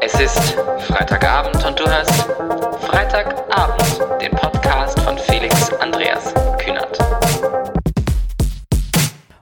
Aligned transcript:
Es 0.00 0.14
ist 0.20 0.56
Freitagabend 0.86 1.64
und 1.66 1.78
du 1.78 1.84
hörst 1.84 2.12
Freitagabend, 2.82 4.00
den 4.20 4.30
Podcast 4.32 4.98
von 5.00 5.18
Felix 5.18 5.72
Andreas 5.74 6.32
Kühnert. 6.58 6.98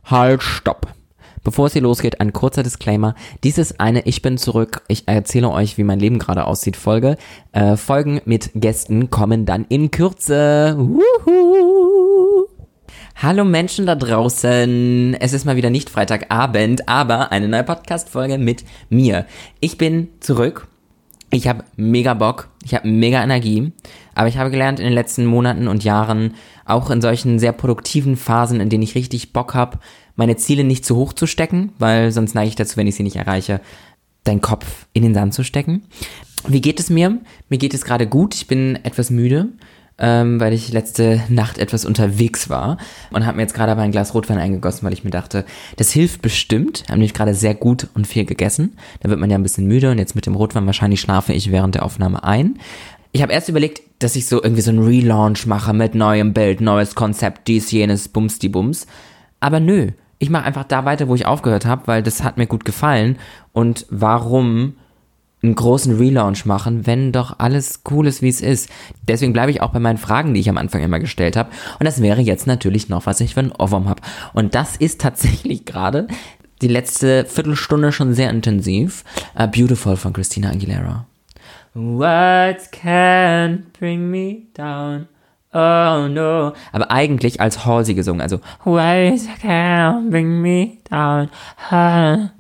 Halt, 0.05 0.43
stopp. 0.43 0.87
Bevor 1.45 1.67
es 1.67 1.75
hier 1.75 1.83
losgeht, 1.83 2.21
ein 2.21 2.33
kurzer 2.33 2.63
Disclaimer. 2.63 3.15
Dies 3.45 3.59
ist 3.59 3.81
eine 3.81 4.07
Ich 4.07 4.23
bin 4.23 4.39
zurück. 4.39 4.83
Ich 4.89 5.07
erzähle 5.07 5.51
euch, 5.51 5.79
wie 5.79 5.85
mein 5.85 6.01
Leben 6.01 6.19
gerade 6.19 6.45
aussieht. 6.47 6.77
Folge. 6.77 7.17
Äh, 7.53 7.77
Folgen 7.77 8.21
mit 8.25 8.51
Gästen 8.55 9.11
kommen 9.11 9.47
dann 9.47 9.67
in 9.69 9.91
Kürze. 9.91 10.75
Wuhu. 10.79 12.36
Hallo 13.19 13.45
Menschen 13.47 13.87
da 13.87 13.95
draußen. 13.95 15.15
Es 15.15 15.33
ist 15.33 15.47
mal 15.47 15.57
wieder 15.57 15.71
nicht 15.71 15.89
Freitagabend, 15.89 16.87
aber 16.87 17.33
eine 17.33 17.49
neue 17.49 17.65
Podcast-Folge 17.65 18.37
mit 18.37 18.63
mir. 18.91 19.25
Ich 19.59 19.79
bin 19.79 20.09
zurück. 20.21 20.69
Ich 21.31 21.49
habe 21.49 21.65
mega 21.77 22.13
Bock. 22.13 22.51
Ich 22.63 22.75
habe 22.75 22.87
mega 22.87 23.23
Energie. 23.23 23.73
Aber 24.15 24.29
ich 24.29 24.37
habe 24.37 24.51
gelernt 24.51 24.81
in 24.81 24.85
den 24.85 24.93
letzten 24.93 25.25
Monaten 25.25 25.67
und 25.67 25.83
Jahren, 25.83 26.35
auch 26.67 26.91
in 26.91 27.01
solchen 27.01 27.39
sehr 27.39 27.53
produktiven 27.53 28.19
Phasen, 28.19 28.61
in 28.61 28.69
denen 28.69 28.83
ich 28.83 28.95
richtig 28.95 29.33
Bock 29.33 29.55
habe, 29.55 29.79
meine 30.15 30.37
Ziele 30.37 30.63
nicht 30.63 30.85
zu 30.85 30.95
hoch 30.95 31.15
zu 31.15 31.27
stecken, 31.27 31.73
weil 31.79 32.13
sonst 32.13 32.35
neige 32.35 32.51
ich 32.51 32.57
dazu, 32.57 32.77
wenn 32.77 32.87
ich 32.87 32.97
sie 32.97 33.03
nicht 33.03 33.17
erreiche, 33.17 33.63
deinen 34.25 34.43
Kopf 34.43 34.89
in 34.93 35.03
den 35.03 35.15
Sand 35.15 35.33
zu 35.33 35.43
stecken. 35.43 35.85
Wie 36.49 36.61
geht 36.61 36.81
es 36.81 36.91
mir? 36.91 37.19
Mir 37.49 37.59
geht 37.59 37.73
es 37.73 37.87
gerade 37.87 38.07
gut. 38.07 38.35
Ich 38.35 38.47
bin 38.47 38.79
etwas 38.85 39.09
müde 39.09 39.49
ähm, 39.99 40.41
weil 40.41 40.53
ich 40.53 40.73
letzte 40.73 41.23
Nacht 41.29 41.59
etwas 41.59 41.85
unterwegs 41.85 42.51
war 42.51 42.77
und 43.11 43.25
habe 43.25 43.37
mir 43.37 43.43
jetzt 43.43 43.55
gerade 43.55 43.73
aber 43.73 43.83
ein 43.83 43.93
Glas 43.93 44.15
Rotwein 44.15 44.39
eingegossen, 44.39 44.85
weil 44.85 44.93
ich 44.93 45.05
mir 45.05 45.11
dachte, 45.11 45.45
das 45.77 45.91
hilft 45.91 46.23
bestimmt. 46.23 46.85
Haben 46.89 46.99
nämlich 46.99 47.15
gerade 47.15 47.35
sehr 47.35 47.55
gut 47.55 47.89
und 47.95 48.07
viel 48.07 48.25
gegessen. 48.25 48.77
Da 49.01 49.09
wird 49.09 49.19
man 49.19 49.31
ja 49.31 49.39
ein 49.39 49.43
bisschen 49.43 49.67
müde 49.67 49.91
und 49.91 49.99
jetzt 49.99 50.15
mit 50.15 50.27
dem 50.27 50.35
Rotwein 50.35 50.67
wahrscheinlich 50.67 51.01
schlafe 51.01 51.33
ich 51.33 51.51
während 51.51 51.75
der 51.75 51.85
Aufnahme 51.85 52.25
ein. 52.25 52.59
Ich 53.13 53.23
habe 53.23 53.33
erst 53.33 53.49
überlegt, 53.49 53.81
dass 54.01 54.17
ich 54.17 54.27
so 54.27 54.43
irgendwie 54.43 54.63
so 54.63 54.71
einen 54.71 54.85
Relaunch 54.85 55.47
mache 55.47 55.73
mit 55.73 55.95
neuem 55.95 56.35
Bild, 56.35 56.61
neues 56.61 56.95
Konzept, 56.95 57.49
dies, 57.49 57.71
jenes, 57.71 58.09
Bums, 58.09 58.39
die 58.39 58.51
Bums. 58.51 58.87
Aber 59.41 59.61
nö, 59.61 59.93
ich 60.19 60.29
mache 60.29 60.45
einfach 60.45 60.65
da 60.65 60.85
weiter, 60.85 61.09
wo 61.09 61.15
ich 61.15 61.25
aufgehört 61.25 61.65
habe, 61.65 61.87
weil 61.87 62.03
das 62.03 62.23
hat 62.23 62.37
mir 62.37 62.47
gut 62.47 62.67
gefallen. 62.67 63.17
Und 63.53 63.87
warum 63.89 64.75
einen 65.47 65.55
großen 65.55 65.97
Relaunch 65.97 66.45
machen, 66.45 66.87
wenn 66.87 67.13
doch 67.13 67.39
alles 67.39 67.81
cool 67.91 68.07
ist, 68.07 68.23
wie 68.23 68.29
es 68.29 68.41
ist. 68.41 68.69
Deswegen 69.09 69.33
bleibe 69.33 69.51
ich 69.51 69.63
auch 69.63 69.71
bei 69.71 69.81
meinen 69.81 69.99
Fragen, 69.99 70.35
die 70.35 70.41
ich 70.41 70.49
am 70.49 70.59
Anfang 70.59 70.83
immer 70.83 71.01
gestellt 71.01 71.37
habe. 71.37 71.51
Und 71.79 71.87
das 71.87 72.03
wäre 72.03 72.21
jetzt 72.21 72.47
natürlich 72.47 72.89
noch, 72.89 73.07
was 73.07 73.21
ich 73.21 73.35
für 73.35 73.41
einen 73.41 73.53
Ohrwurm 73.53 73.89
habe. 73.89 74.03
Und 74.35 74.55
das 74.55 74.77
ist 74.77 75.01
tatsächlich 75.01 75.65
gerade 75.65 76.09
die 76.63 76.69
letzte 76.69 77.25
Viertelstunde 77.25 77.93
schon 77.93 78.15
sehr 78.15 78.31
intensiv. 78.31 79.05
Uh, 79.39 79.47
Beautiful 79.47 79.97
von 79.97 80.13
Christina 80.13 80.51
Aguilera. 80.51 81.07
Words 81.75 82.71
can't 82.73 83.65
bring 83.79 84.11
me 84.11 84.47
down. 84.55 85.09
Oh 85.59 86.07
no. 86.09 86.53
Aber 86.73 86.91
eigentlich 86.91 87.41
als 87.41 87.65
Halsey 87.65 87.95
gesungen, 87.95 88.21
also 88.21 88.41
Words 88.65 89.27
can't 89.43 90.11
bring 90.11 90.43
me 90.43 90.77
down. 90.91 91.31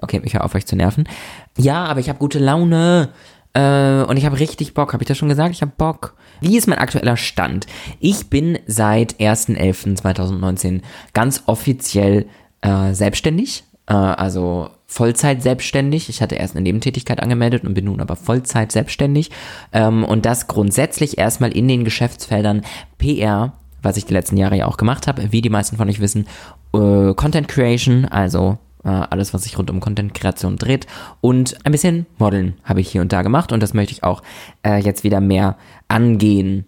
Okay, 0.02 0.20
ich 0.22 0.34
höre 0.34 0.44
auf 0.44 0.54
euch 0.54 0.66
zu 0.66 0.76
nerven. 0.76 1.08
Ja, 1.56 1.86
aber 1.86 2.00
ich 2.00 2.10
habe 2.10 2.18
gute 2.18 2.38
Laune. 2.38 3.08
Äh, 3.54 4.02
und 4.02 4.18
ich 4.18 4.26
habe 4.26 4.38
richtig 4.38 4.74
Bock. 4.74 4.92
Habe 4.92 5.02
ich 5.02 5.08
das 5.08 5.16
schon 5.16 5.30
gesagt? 5.30 5.52
Ich 5.52 5.62
habe 5.62 5.72
Bock. 5.74 6.14
Wie 6.42 6.58
ist 6.58 6.66
mein 6.66 6.78
aktueller 6.78 7.16
Stand? 7.16 7.66
Ich 8.00 8.28
bin 8.28 8.58
seit 8.66 9.14
1.11.2019 9.14 10.82
ganz 11.14 11.44
offiziell 11.46 12.26
äh, 12.60 12.92
selbstständig. 12.92 13.64
Äh, 13.86 13.94
also 13.94 14.70
Vollzeit 14.86 15.42
selbstständig. 15.42 16.08
Ich 16.08 16.22
hatte 16.22 16.36
erst 16.36 16.54
eine 16.54 16.62
Nebentätigkeit 16.62 17.22
angemeldet 17.22 17.64
und 17.64 17.74
bin 17.74 17.86
nun 17.86 18.00
aber 18.00 18.16
Vollzeit 18.16 18.72
selbstständig. 18.72 19.30
Ähm, 19.72 20.04
und 20.04 20.26
das 20.26 20.46
grundsätzlich 20.46 21.18
erstmal 21.18 21.52
in 21.52 21.68
den 21.68 21.84
Geschäftsfeldern 21.84 22.62
PR, 22.98 23.52
was 23.82 23.96
ich 23.96 24.04
die 24.06 24.14
letzten 24.14 24.36
Jahre 24.36 24.56
ja 24.56 24.66
auch 24.66 24.76
gemacht 24.76 25.06
habe, 25.06 25.32
wie 25.32 25.42
die 25.42 25.50
meisten 25.50 25.76
von 25.76 25.88
euch 25.88 26.00
wissen, 26.00 26.26
äh, 26.72 27.14
Content 27.14 27.48
Creation, 27.48 28.04
also 28.04 28.58
äh, 28.84 28.88
alles, 28.88 29.34
was 29.34 29.42
sich 29.42 29.58
rund 29.58 29.70
um 29.70 29.80
Content-Kreation 29.80 30.56
dreht. 30.56 30.86
Und 31.20 31.56
ein 31.64 31.72
bisschen 31.72 32.06
Modeln 32.18 32.54
habe 32.62 32.80
ich 32.80 32.88
hier 32.88 33.02
und 33.02 33.12
da 33.12 33.22
gemacht 33.22 33.52
und 33.52 33.62
das 33.62 33.74
möchte 33.74 33.92
ich 33.92 34.04
auch 34.04 34.22
äh, 34.64 34.78
jetzt 34.78 35.02
wieder 35.04 35.20
mehr 35.20 35.56
angehen. 35.88 36.64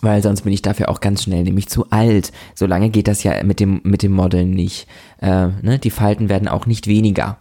Weil 0.00 0.22
sonst 0.22 0.42
bin 0.42 0.52
ich 0.52 0.62
dafür 0.62 0.88
auch 0.88 1.00
ganz 1.00 1.24
schnell 1.24 1.42
nämlich 1.42 1.68
zu 1.68 1.90
alt. 1.90 2.32
So 2.54 2.66
lange 2.66 2.90
geht 2.90 3.08
das 3.08 3.22
ja 3.22 3.42
mit 3.44 3.60
dem, 3.60 3.80
mit 3.84 4.02
dem 4.02 4.12
Modeln 4.12 4.50
nicht. 4.50 4.86
Äh, 5.20 5.48
ne? 5.62 5.78
Die 5.82 5.90
Falten 5.90 6.28
werden 6.28 6.48
auch 6.48 6.66
nicht 6.66 6.86
weniger. 6.86 7.38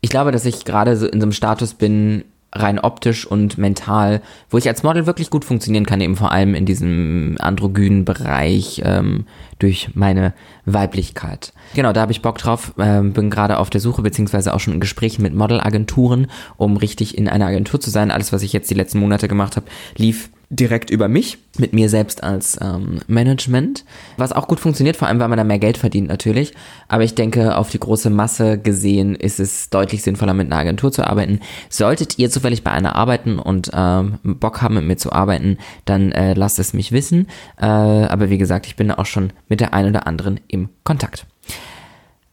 Ich 0.00 0.10
glaube, 0.10 0.32
dass 0.32 0.44
ich 0.44 0.64
gerade 0.64 0.96
so 0.96 1.06
in 1.06 1.20
so 1.20 1.24
einem 1.24 1.32
Status 1.32 1.74
bin, 1.74 2.24
rein 2.54 2.78
optisch 2.78 3.26
und 3.26 3.58
mental, 3.58 4.22
wo 4.48 4.58
ich 4.58 4.68
als 4.68 4.82
Model 4.82 5.06
wirklich 5.06 5.30
gut 5.30 5.44
funktionieren 5.44 5.86
kann, 5.86 6.00
eben 6.00 6.16
vor 6.16 6.30
allem 6.30 6.54
in 6.54 6.66
diesem 6.66 7.36
androgynen 7.40 8.04
Bereich 8.04 8.80
ähm, 8.84 9.26
durch 9.58 9.90
meine 9.94 10.32
Weiblichkeit. 10.64 11.52
Genau, 11.74 11.92
da 11.92 12.02
habe 12.02 12.12
ich 12.12 12.22
Bock 12.22 12.38
drauf, 12.38 12.72
ähm, 12.78 13.12
bin 13.12 13.30
gerade 13.30 13.58
auf 13.58 13.70
der 13.70 13.80
Suche, 13.80 14.02
beziehungsweise 14.02 14.54
auch 14.54 14.60
schon 14.60 14.74
in 14.74 14.80
Gesprächen 14.80 15.22
mit 15.22 15.34
Modelagenturen, 15.34 16.28
um 16.56 16.76
richtig 16.76 17.18
in 17.18 17.28
einer 17.28 17.46
Agentur 17.46 17.80
zu 17.80 17.90
sein. 17.90 18.10
Alles, 18.10 18.32
was 18.32 18.42
ich 18.42 18.52
jetzt 18.52 18.70
die 18.70 18.74
letzten 18.74 19.00
Monate 19.00 19.26
gemacht 19.26 19.56
habe, 19.56 19.66
lief 19.96 20.30
direkt 20.54 20.90
über 20.90 21.08
mich, 21.08 21.38
mit 21.58 21.72
mir 21.72 21.88
selbst 21.88 22.22
als 22.22 22.58
ähm, 22.60 23.00
Management, 23.06 23.84
was 24.16 24.32
auch 24.32 24.46
gut 24.46 24.60
funktioniert, 24.60 24.96
vor 24.96 25.08
allem 25.08 25.18
weil 25.18 25.28
man 25.28 25.38
da 25.38 25.44
mehr 25.44 25.58
Geld 25.58 25.78
verdient 25.78 26.08
natürlich. 26.08 26.54
Aber 26.88 27.02
ich 27.02 27.14
denke, 27.14 27.56
auf 27.56 27.70
die 27.70 27.80
große 27.80 28.10
Masse 28.10 28.58
gesehen 28.58 29.14
ist 29.16 29.40
es 29.40 29.70
deutlich 29.70 30.02
sinnvoller, 30.02 30.34
mit 30.34 30.46
einer 30.46 30.60
Agentur 30.60 30.92
zu 30.92 31.06
arbeiten. 31.06 31.40
Solltet 31.68 32.18
ihr 32.18 32.30
zufällig 32.30 32.62
bei 32.62 32.70
einer 32.70 32.94
arbeiten 32.94 33.38
und 33.38 33.70
ähm, 33.74 34.18
Bock 34.22 34.62
haben, 34.62 34.74
mit 34.76 34.84
mir 34.84 34.96
zu 34.96 35.12
arbeiten, 35.12 35.58
dann 35.84 36.12
äh, 36.12 36.34
lasst 36.34 36.58
es 36.58 36.72
mich 36.72 36.92
wissen. 36.92 37.28
Äh, 37.60 37.66
aber 37.66 38.30
wie 38.30 38.38
gesagt, 38.38 38.66
ich 38.66 38.76
bin 38.76 38.90
auch 38.90 39.06
schon 39.06 39.32
mit 39.48 39.60
der 39.60 39.74
einen 39.74 39.90
oder 39.90 40.06
anderen 40.06 40.40
im 40.48 40.68
Kontakt. 40.84 41.26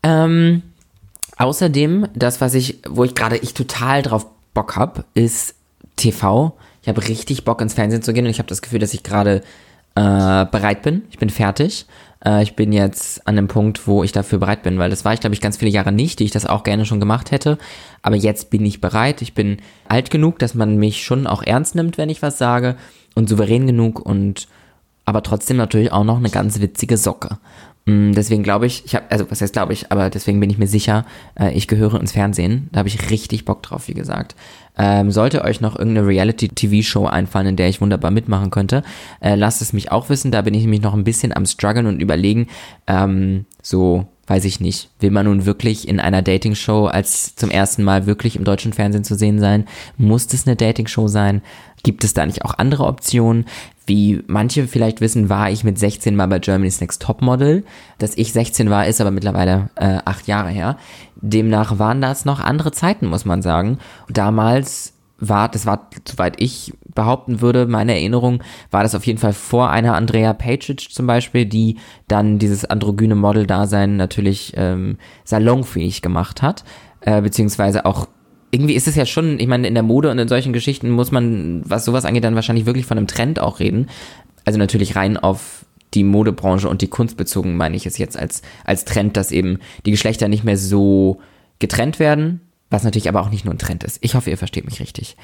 Ähm, 0.04 0.62
außerdem, 1.38 2.08
das, 2.14 2.42
was 2.42 2.54
ich, 2.54 2.80
wo 2.88 3.04
ich 3.04 3.16
gerade 3.16 3.38
ich 3.38 3.54
total 3.54 4.02
drauf 4.02 4.28
Bock 4.54 4.76
habe, 4.76 5.06
ist 5.14 5.56
TV 5.96 6.56
ich 6.82 6.88
habe 6.88 7.08
richtig 7.08 7.46
Bock 7.46 7.62
ins 7.62 7.74
Fernsehen 7.74 8.02
zu 8.02 8.14
gehen 8.14 8.26
und 8.26 8.32
ich 8.32 8.40
habe 8.40 8.50
das 8.50 8.62
Gefühl, 8.62 8.80
dass 8.80 8.94
ich 8.94 9.04
gerade 9.04 9.42
äh, 9.96 10.46
bereit 10.46 10.82
bin. 10.82 11.04
Ich 11.10 11.18
bin 11.18 11.30
fertig. 11.30 11.86
Äh, 12.26 12.44
ich 12.44 12.56
bin 12.56 12.72
jetzt 12.72 13.28
an 13.28 13.36
dem 13.36 13.48
Punkt, 13.48 13.88
wo 13.88 14.04
ich 14.04 14.12
dafür 14.12 14.40
bereit 14.40 14.64
bin, 14.64 14.80
weil 14.80 14.90
das 14.90 15.06
war 15.06 15.14
ich, 15.14 15.20
glaube 15.20 15.34
ich, 15.34 15.42
ganz 15.42 15.58
viele 15.58 15.72
Jahre 15.72 15.92
nicht, 15.92 16.20
die 16.20 16.26
ich 16.26 16.32
das 16.32 16.46
auch 16.46 16.64
gerne 16.64 16.86
schon 16.86 17.00
gemacht 17.00 17.32
hätte. 17.32 17.58
Aber 18.02 18.16
jetzt 18.16 18.50
bin 18.50 18.66
ich 18.66 18.82
bereit. 18.82 19.22
Ich 19.22 19.34
bin 19.34 19.58
alt 19.88 20.10
genug, 20.10 20.40
dass 20.40 20.54
man 20.54 20.78
mich 20.78 21.04
schon 21.04 21.28
auch 21.28 21.44
ernst 21.44 21.76
nimmt, 21.76 21.98
wenn 21.98 22.10
ich 22.10 22.22
was 22.22 22.38
sage 22.38 22.78
und 23.16 23.30
souverän 23.30 23.68
genug 23.68 24.00
und 24.00 24.48
aber 25.04 25.24
trotzdem 25.24 25.58
natürlich 25.58 25.92
auch 25.92 26.04
noch 26.04 26.18
eine 26.18 26.30
ganz 26.30 26.62
witzige 26.62 26.96
Socke. 26.96 27.38
Mm, 27.86 28.14
deswegen 28.14 28.44
glaube 28.44 28.68
ich, 28.68 28.86
ich 28.86 28.96
habe, 28.96 29.06
also 29.10 29.30
was 29.32 29.42
heißt 29.42 29.54
glaube 29.54 29.74
ich, 29.74 29.92
aber 29.92 30.10
deswegen 30.10 30.40
bin 30.40 30.50
ich 30.50 30.58
mir 30.58 30.68
sicher, 30.68 31.06
äh, 31.40 31.52
ich 31.54 31.68
gehöre 31.68 32.00
ins 32.00 32.12
Fernsehen. 32.12 32.70
Da 32.72 32.80
habe 32.80 32.90
ich 32.90 33.10
richtig 33.10 33.46
Bock 33.46 33.64
drauf, 33.64 33.88
wie 33.88 33.94
gesagt. 33.94 34.36
Ähm, 34.78 35.12
sollte 35.12 35.44
euch 35.44 35.62
noch 35.62 35.78
irgendeine 35.78 36.08
Reality-TV-Show 36.08 37.06
einfallen, 37.06 37.48
in 37.48 37.56
der 37.56 37.70
ich 37.70 37.82
wunderbar 37.82 38.12
mitmachen 38.12 38.52
könnte, 38.52 38.84
äh, 39.20 39.36
lasst 39.36 39.62
es 39.62 39.74
mich 39.74 39.92
auch 39.92 40.10
wissen. 40.10 40.32
Da 40.32 40.42
bin 40.42 40.54
ich 40.54 40.62
nämlich 40.62 40.82
noch 40.82 40.94
ein 40.94 41.04
bisschen 41.04 41.36
am 41.36 41.46
struggeln 41.46 41.88
und 41.88 42.02
überlegen, 42.02 42.48
ähm, 42.88 43.46
so 43.62 44.08
weiß 44.28 44.46
ich 44.46 44.60
nicht, 44.60 44.90
will 45.00 45.12
man 45.12 45.26
nun 45.26 45.46
wirklich 45.46 45.88
in 45.88 46.00
einer 46.00 46.22
Dating-Show 46.22 46.86
als 46.86 47.36
zum 47.36 47.50
ersten 47.50 47.84
Mal 47.84 48.06
wirklich 48.06 48.36
im 48.36 48.44
deutschen 48.44 48.74
Fernsehen 48.74 49.04
zu 49.04 49.16
sehen 49.16 49.40
sein? 49.40 49.68
Muss 49.98 50.28
das 50.28 50.48
eine 50.48 50.56
Dating-Show 50.56 51.08
sein? 51.08 51.42
Gibt 51.84 52.04
es 52.04 52.14
da 52.14 52.26
nicht 52.26 52.46
auch 52.46 52.58
andere 52.58 52.86
Optionen? 52.86 53.46
Wie 53.88 54.24
manche 54.28 54.68
vielleicht 54.68 55.02
wissen, 55.02 55.30
war 55.30 55.50
ich 55.50 55.64
mit 55.64 55.80
16 55.80 56.16
mal 56.16 56.28
bei 56.28 56.40
Germany's 56.40 56.80
Next 56.80 57.02
Topmodel. 57.02 57.66
Dass 57.98 58.16
ich 58.16 58.32
16 58.32 58.70
war, 58.70 58.86
ist 58.86 59.02
aber 59.02 59.12
mittlerweile 59.12 59.70
äh, 59.76 59.98
acht 60.06 60.28
Jahre 60.28 60.50
her. 60.50 60.78
Demnach 61.16 61.80
waren 61.80 62.00
das 62.00 62.24
noch 62.24 62.40
andere 62.40 62.72
Zeiten, 62.72 63.08
muss 63.08 63.26
man 63.26 63.42
sagen. 63.42 63.80
Damals 64.08 64.94
war, 65.20 65.50
das 65.50 65.66
war, 65.66 65.90
soweit 66.08 66.42
ich 66.42 66.74
behaupten 66.94 67.42
würde, 67.42 67.66
meine 67.66 67.94
Erinnerung, 67.94 68.44
war 68.70 68.84
das 68.84 68.96
auf 68.96 69.06
jeden 69.06 69.20
Fall 69.20 69.34
vor 69.34 69.70
einer 69.70 69.96
Andrea 69.96 70.34
Pajic 70.34 70.92
zum 70.92 71.08
Beispiel, 71.08 71.46
die 71.46 71.78
dann 72.08 72.40
dieses 72.40 72.66
androgyne 72.66 73.16
Model-Dasein 73.16 73.98
natürlich 73.98 74.54
ähm, 74.56 74.98
salonfähig 75.24 76.02
gemacht 76.02 76.42
hat, 76.42 76.64
äh, 77.02 77.22
beziehungsweise 77.22 77.86
auch 77.86 78.08
irgendwie 78.52 78.76
ist 78.76 78.88
es 78.88 78.96
ja 78.96 79.06
schon, 79.06 79.40
ich 79.40 79.48
meine, 79.48 79.68
in 79.68 79.74
der 79.74 79.84
Mode 79.84 80.12
und 80.12 80.20
in 80.20 80.28
solchen 80.28 80.54
Geschichten 80.54 80.90
muss 80.90 81.12
man, 81.12 81.64
was 81.66 81.86
sowas 81.86 82.06
angeht, 82.06 82.26
dann 82.26 82.36
wahrscheinlich 82.36 82.66
wirklich 82.66 82.86
von 82.86 82.98
einem 82.98 83.08
Trend 83.08 83.40
auch 83.40 83.60
reden. 83.60 83.88
Also 84.44 84.60
natürlich 84.60 84.96
rein 84.96 85.16
auf 85.16 85.66
die 85.94 86.04
Modebranche 86.04 86.70
und 86.70 86.82
die 86.82 86.90
Kunst 86.90 87.18
bezogen 87.18 87.58
meine 87.58 87.76
ich 87.76 87.86
es 87.86 87.98
jetzt 87.98 88.18
als, 88.18 88.42
als 88.66 88.86
Trend, 88.86 89.18
dass 89.18 89.32
eben 89.32 89.60
die 89.86 89.92
Geschlechter 89.92 90.28
nicht 90.28 90.44
mehr 90.44 90.58
so 90.58 91.20
getrennt 91.60 92.00
werden, 92.00 92.42
was 92.70 92.84
natürlich 92.84 93.10
aber 93.10 93.22
auch 93.22 93.30
nicht 93.30 93.46
nur 93.46 93.54
ein 93.54 93.60
Trend 93.60 93.84
ist. 93.84 94.00
Ich 94.02 94.16
hoffe, 94.16 94.30
ihr 94.30 94.38
versteht 94.38 94.66
mich 94.66 94.80
richtig. 94.80 95.18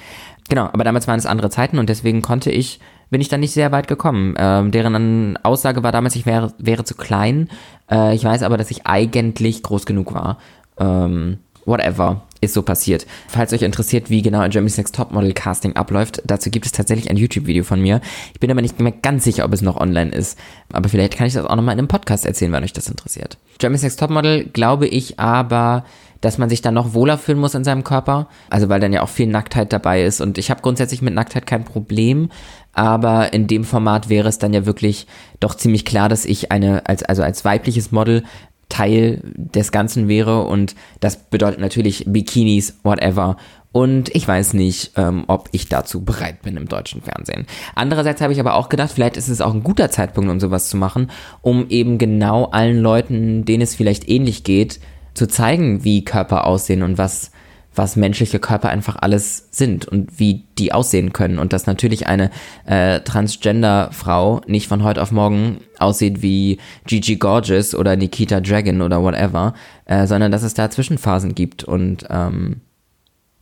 Genau, 0.49 0.65
aber 0.65 0.83
damals 0.83 1.07
waren 1.07 1.19
es 1.19 1.25
andere 1.25 1.49
Zeiten 1.49 1.77
und 1.77 1.89
deswegen 1.89 2.21
konnte 2.21 2.51
ich, 2.51 2.79
bin 3.09 3.21
ich 3.21 3.27
dann 3.27 3.41
nicht 3.41 3.53
sehr 3.53 3.71
weit 3.71 3.87
gekommen. 3.87 4.35
Ähm, 4.37 4.71
deren 4.71 5.37
Aussage 5.43 5.83
war 5.83 5.91
damals, 5.91 6.15
ich 6.15 6.25
wäre, 6.25 6.53
wäre 6.57 6.83
zu 6.83 6.95
klein. 6.95 7.49
Äh, 7.91 8.15
ich 8.15 8.23
weiß 8.23 8.43
aber, 8.43 8.57
dass 8.57 8.71
ich 8.71 8.85
eigentlich 8.85 9.63
groß 9.63 9.85
genug 9.85 10.13
war. 10.13 10.37
Ähm, 10.77 11.39
whatever. 11.65 12.21
ist 12.39 12.53
so 12.53 12.61
passiert. 12.61 13.05
Falls 13.27 13.51
euch 13.51 13.63
interessiert, 13.63 14.09
wie 14.09 14.21
genau 14.21 14.39
ein 14.39 14.51
Germany's 14.51 14.77
Next 14.77 14.95
Topmodel 14.95 15.33
Casting 15.33 15.75
abläuft, 15.75 16.21
dazu 16.25 16.49
gibt 16.49 16.65
es 16.65 16.71
tatsächlich 16.71 17.09
ein 17.09 17.17
YouTube-Video 17.17 17.63
von 17.63 17.81
mir. 17.81 17.99
Ich 18.33 18.39
bin 18.39 18.49
aber 18.49 18.61
nicht 18.61 18.79
mehr 18.79 18.93
ganz 18.93 19.23
sicher, 19.23 19.43
ob 19.43 19.53
es 19.53 19.61
noch 19.61 19.75
online 19.75 20.11
ist. 20.11 20.39
Aber 20.71 20.87
vielleicht 20.87 21.17
kann 21.17 21.27
ich 21.27 21.33
das 21.33 21.45
auch 21.45 21.55
nochmal 21.55 21.73
in 21.73 21.79
einem 21.79 21.87
Podcast 21.87 22.25
erzählen, 22.25 22.51
wenn 22.53 22.63
euch 22.63 22.73
das 22.73 22.87
interessiert. 22.87 23.37
Germany's 23.57 23.83
Next 23.83 23.99
Topmodel 23.99 24.45
glaube 24.45 24.87
ich 24.87 25.19
aber, 25.19 25.83
dass 26.21 26.37
man 26.37 26.49
sich 26.49 26.61
dann 26.61 26.73
noch 26.73 26.93
wohler 26.93 27.17
fühlen 27.17 27.39
muss 27.39 27.55
in 27.55 27.63
seinem 27.63 27.83
Körper. 27.83 28.27
Also 28.49 28.69
weil 28.69 28.79
dann 28.79 28.93
ja 28.93 29.01
auch 29.01 29.09
viel 29.09 29.27
Nacktheit 29.27 29.73
dabei 29.73 30.03
ist. 30.03 30.21
Und 30.21 30.37
ich 30.37 30.49
habe 30.49 30.61
grundsätzlich 30.61 31.01
mit 31.01 31.13
Nacktheit 31.13 31.45
kein 31.45 31.63
Problem. 31.63 32.29
Aber 32.73 33.33
in 33.33 33.47
dem 33.47 33.63
Format 33.63 34.09
wäre 34.09 34.29
es 34.29 34.37
dann 34.37 34.53
ja 34.53 34.65
wirklich 34.65 35.07
doch 35.39 35.55
ziemlich 35.55 35.85
klar, 35.85 36.09
dass 36.09 36.25
ich 36.25 36.51
eine, 36.51 36.87
als, 36.87 37.03
also 37.03 37.23
als 37.23 37.43
weibliches 37.45 37.91
Model 37.91 38.23
Teil 38.69 39.21
des 39.35 39.71
Ganzen 39.71 40.07
wäre 40.07 40.43
und 40.43 40.75
das 40.99 41.29
bedeutet 41.29 41.61
natürlich 41.61 42.03
Bikinis, 42.05 42.77
whatever. 42.83 43.37
Und 43.71 44.13
ich 44.15 44.27
weiß 44.27 44.53
nicht, 44.53 44.93
ähm, 44.95 45.25
ob 45.27 45.49
ich 45.51 45.69
dazu 45.69 46.03
bereit 46.03 46.41
bin 46.41 46.57
im 46.57 46.67
deutschen 46.67 47.01
Fernsehen. 47.01 47.45
Andererseits 47.75 48.21
habe 48.21 48.33
ich 48.33 48.39
aber 48.39 48.55
auch 48.55 48.69
gedacht, 48.69 48.91
vielleicht 48.91 49.17
ist 49.17 49.27
es 49.27 49.39
auch 49.39 49.53
ein 49.53 49.63
guter 49.63 49.91
Zeitpunkt, 49.91 50.29
um 50.29 50.39
sowas 50.39 50.69
zu 50.69 50.77
machen, 50.77 51.11
um 51.41 51.69
eben 51.69 51.97
genau 51.97 52.45
allen 52.45 52.81
Leuten, 52.81 53.45
denen 53.45 53.61
es 53.61 53.75
vielleicht 53.75 54.09
ähnlich 54.09 54.43
geht, 54.43 54.79
zu 55.17 55.27
zeigen, 55.27 55.83
wie 55.83 56.05
Körper 56.05 56.45
aussehen 56.45 56.83
und 56.83 56.97
was 56.97 57.31
was 57.77 57.95
menschliche 57.95 58.39
Körper 58.39 58.69
einfach 58.69 58.97
alles 58.99 59.47
sind 59.51 59.87
und 59.87 60.19
wie 60.19 60.43
die 60.57 60.73
aussehen 60.73 61.13
können. 61.13 61.39
Und 61.39 61.53
dass 61.53 61.67
natürlich 61.67 62.07
eine 62.07 62.31
äh, 62.65 63.01
Transgender-Frau 63.01 64.41
nicht 64.47 64.67
von 64.67 64.83
heute 64.83 65.01
auf 65.01 65.11
morgen 65.11 65.61
aussieht 65.79 66.21
wie 66.21 66.57
Gigi 66.85 67.17
Gorgeous 67.17 67.75
oder 67.75 67.95
Nikita 67.95 68.41
Dragon 68.41 68.81
oder 68.81 69.01
whatever, 69.01 69.53
äh, 69.85 70.07
sondern 70.07 70.31
dass 70.31 70.43
es 70.43 70.53
da 70.53 70.69
Zwischenphasen 70.69 71.35
gibt. 71.35 71.63
Und 71.63 72.05
ähm, 72.09 72.61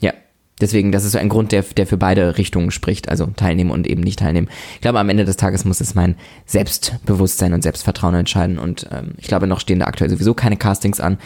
ja, 0.01 0.13
deswegen, 0.59 0.91
das 0.91 1.05
ist 1.05 1.13
so 1.13 1.17
ein 1.17 1.29
Grund, 1.29 1.51
der, 1.51 1.63
der 1.63 1.87
für 1.87 1.97
beide 1.97 2.37
Richtungen 2.37 2.71
spricht, 2.71 3.07
also 3.09 3.27
teilnehmen 3.27 3.71
und 3.71 3.87
eben 3.87 4.01
nicht 4.01 4.19
teilnehmen. 4.19 4.49
Ich 4.75 4.81
glaube, 4.81 4.99
am 4.99 5.09
Ende 5.09 5.25
des 5.25 5.37
Tages 5.37 5.63
muss 5.63 5.79
es 5.79 5.95
mein 5.95 6.15
Selbstbewusstsein 6.45 7.53
und 7.53 7.61
Selbstvertrauen 7.61 8.15
entscheiden. 8.15 8.59
Und 8.59 8.87
ähm, 8.91 9.13
ich 9.17 9.27
glaube, 9.27 9.47
noch 9.47 9.61
stehen 9.61 9.79
da 9.79 9.85
aktuell 9.85 10.09
sowieso 10.09 10.33
keine 10.33 10.57
Castings 10.57 10.99
an. 10.99 11.17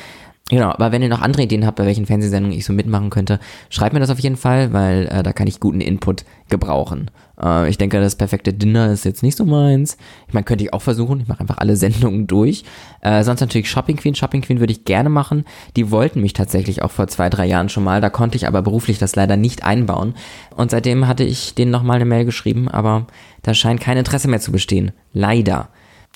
Genau, 0.49 0.71
aber 0.71 0.91
wenn 0.91 1.03
ihr 1.03 1.09
noch 1.09 1.21
andere 1.21 1.43
Ideen 1.43 1.65
habt, 1.65 1.77
bei 1.77 1.85
welchen 1.85 2.07
Fernsehsendungen 2.07 2.57
ich 2.57 2.65
so 2.65 2.73
mitmachen 2.73 3.11
könnte, 3.11 3.39
schreibt 3.69 3.93
mir 3.93 3.99
das 3.99 4.09
auf 4.09 4.19
jeden 4.19 4.35
Fall, 4.35 4.73
weil 4.73 5.07
äh, 5.07 5.21
da 5.21 5.31
kann 5.31 5.45
ich 5.45 5.59
guten 5.59 5.79
Input 5.79 6.25
gebrauchen. 6.49 7.11
Äh, 7.39 7.69
ich 7.69 7.77
denke, 7.77 7.99
das 7.99 8.15
perfekte 8.15 8.51
Dinner 8.51 8.91
ist 8.91 9.05
jetzt 9.05 9.21
nicht 9.21 9.37
so 9.37 9.45
meins. 9.45 9.95
Ich 10.27 10.33
meine, 10.33 10.45
könnte 10.45 10.63
ich 10.63 10.73
auch 10.73 10.81
versuchen. 10.81 11.21
Ich 11.21 11.27
mache 11.27 11.41
einfach 11.41 11.59
alle 11.59 11.75
Sendungen 11.77 12.25
durch. 12.25 12.63
Äh, 13.01 13.23
sonst 13.23 13.41
natürlich 13.41 13.69
Shopping 13.69 13.97
Queen. 13.97 14.15
Shopping 14.15 14.41
Queen 14.41 14.59
würde 14.59 14.73
ich 14.73 14.85
gerne 14.85 15.09
machen. 15.09 15.45
Die 15.75 15.91
wollten 15.91 16.19
mich 16.19 16.33
tatsächlich 16.33 16.81
auch 16.81 16.91
vor 16.91 17.07
zwei, 17.07 17.29
drei 17.29 17.45
Jahren 17.45 17.69
schon 17.69 17.83
mal. 17.83 18.01
Da 18.01 18.09
konnte 18.09 18.35
ich 18.35 18.47
aber 18.47 18.63
beruflich 18.63 18.97
das 18.97 19.15
leider 19.15 19.37
nicht 19.37 19.63
einbauen. 19.63 20.15
Und 20.55 20.71
seitdem 20.71 21.07
hatte 21.07 21.23
ich 21.23 21.53
denen 21.53 21.71
nochmal 21.71 21.97
eine 21.97 22.05
Mail 22.05 22.25
geschrieben, 22.25 22.67
aber 22.67 23.05
da 23.43 23.53
scheint 23.53 23.81
kein 23.81 23.97
Interesse 23.97 24.27
mehr 24.27 24.41
zu 24.41 24.51
bestehen. 24.51 24.91
Leider. 25.13 25.69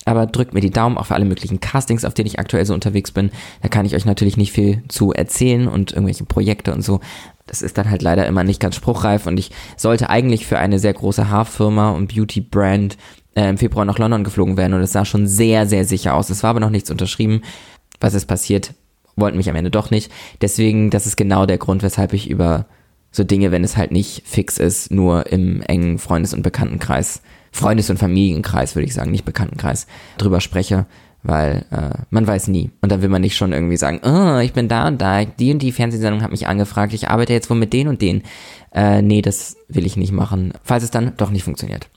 Aber 0.05 0.25
drückt 0.25 0.53
mir 0.53 0.59
die 0.59 0.69
Daumen 0.69 1.01
für 1.03 1.15
alle 1.15 1.25
möglichen 1.25 1.59
Castings, 1.59 2.05
auf 2.05 2.13
denen 2.13 2.27
ich 2.27 2.39
aktuell 2.39 2.65
so 2.65 2.73
unterwegs 2.73 3.11
bin. 3.11 3.31
Da 3.61 3.69
kann 3.69 3.85
ich 3.85 3.95
euch 3.95 4.05
natürlich 4.05 4.37
nicht 4.37 4.51
viel 4.51 4.83
zu 4.87 5.13
erzählen 5.13 5.67
und 5.67 5.93
irgendwelche 5.93 6.25
Projekte 6.25 6.73
und 6.73 6.81
so. 6.81 6.99
Das 7.47 7.61
ist 7.61 7.77
dann 7.77 7.89
halt 7.89 8.01
leider 8.01 8.25
immer 8.25 8.43
nicht 8.43 8.59
ganz 8.59 8.75
spruchreif 8.75 9.27
und 9.27 9.37
ich 9.37 9.51
sollte 9.77 10.09
eigentlich 10.09 10.45
für 10.45 10.57
eine 10.57 10.79
sehr 10.79 10.93
große 10.93 11.29
Haarfirma 11.29 11.91
und 11.91 12.13
Beauty-Brand 12.13 12.97
äh, 13.35 13.49
im 13.49 13.57
Februar 13.57 13.85
nach 13.85 13.99
London 13.99 14.23
geflogen 14.23 14.57
werden 14.57 14.73
und 14.73 14.81
es 14.81 14.91
sah 14.91 15.05
schon 15.05 15.27
sehr, 15.27 15.67
sehr 15.67 15.85
sicher 15.85 16.13
aus. 16.15 16.29
Es 16.29 16.43
war 16.43 16.51
aber 16.51 16.59
noch 16.59 16.69
nichts 16.69 16.91
unterschrieben. 16.91 17.41
Was 17.99 18.13
ist 18.13 18.25
passiert? 18.25 18.73
Wollten 19.15 19.37
mich 19.37 19.49
am 19.49 19.55
Ende 19.55 19.71
doch 19.71 19.91
nicht. 19.91 20.11
Deswegen, 20.41 20.89
das 20.89 21.05
ist 21.05 21.17
genau 21.17 21.45
der 21.45 21.57
Grund, 21.57 21.83
weshalb 21.83 22.13
ich 22.13 22.29
über 22.29 22.65
so 23.11 23.23
Dinge, 23.23 23.51
wenn 23.51 23.63
es 23.63 23.77
halt 23.77 23.91
nicht 23.91 24.23
fix 24.25 24.57
ist, 24.57 24.91
nur 24.91 25.27
im 25.31 25.61
engen 25.61 25.99
Freundes- 25.99 26.33
und 26.33 26.41
Bekanntenkreis 26.41 27.21
Freundes- 27.53 27.89
und 27.89 27.97
Familienkreis, 27.97 28.75
würde 28.75 28.87
ich 28.87 28.93
sagen, 28.93 29.11
nicht 29.11 29.25
Bekanntenkreis, 29.25 29.87
drüber 30.17 30.41
spreche, 30.41 30.85
weil 31.21 31.65
äh, 31.71 32.01
man 32.09 32.27
weiß 32.27 32.49
nie. 32.49 32.71
Und 32.81 32.91
dann 32.91 33.01
will 33.01 33.09
man 33.09 33.21
nicht 33.21 33.37
schon 33.37 33.53
irgendwie 33.53 33.77
sagen, 33.77 34.01
oh, 34.03 34.39
ich 34.39 34.53
bin 34.53 34.67
da 34.67 34.87
und 34.87 35.01
da, 35.01 35.23
die 35.23 35.51
und 35.51 35.61
die 35.61 35.71
Fernsehsendung 35.71 36.21
hat 36.21 36.31
mich 36.31 36.47
angefragt, 36.47 36.93
ich 36.93 37.09
arbeite 37.09 37.31
jetzt 37.31 37.49
wohl 37.49 37.57
mit 37.57 37.71
denen 37.71 37.89
und 37.89 38.01
denen. 38.01 38.23
Äh, 38.73 39.01
nee, 39.01 39.21
das 39.21 39.55
will 39.69 39.85
ich 39.85 39.95
nicht 39.95 40.11
machen, 40.11 40.53
falls 40.63 40.83
es 40.83 40.91
dann 40.91 41.13
doch 41.15 41.29
nicht 41.29 41.43
funktioniert. 41.43 41.87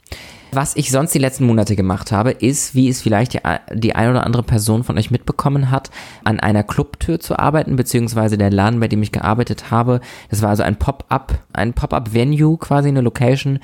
Was 0.56 0.74
ich 0.74 0.90
sonst 0.90 1.14
die 1.14 1.18
letzten 1.18 1.44
Monate 1.44 1.76
gemacht 1.76 2.12
habe, 2.12 2.30
ist, 2.30 2.74
wie 2.74 2.88
es 2.88 3.02
vielleicht 3.02 3.34
die, 3.34 3.40
die 3.74 3.94
ein 3.94 4.08
oder 4.08 4.24
andere 4.24 4.42
Person 4.42 4.84
von 4.84 4.96
euch 4.96 5.10
mitbekommen 5.10 5.70
hat, 5.70 5.90
an 6.24 6.40
einer 6.40 6.62
Clubtür 6.62 7.20
zu 7.20 7.38
arbeiten, 7.38 7.76
beziehungsweise 7.76 8.38
der 8.38 8.50
Laden, 8.50 8.80
bei 8.80 8.88
dem 8.88 9.02
ich 9.02 9.12
gearbeitet 9.12 9.70
habe. 9.70 10.00
Das 10.30 10.40
war 10.40 10.48
also 10.48 10.62
ein 10.62 10.76
Pop-up, 10.76 11.40
ein 11.52 11.74
Pop-up-Venue, 11.74 12.56
quasi 12.56 12.88
eine 12.88 13.02
Location, 13.02 13.58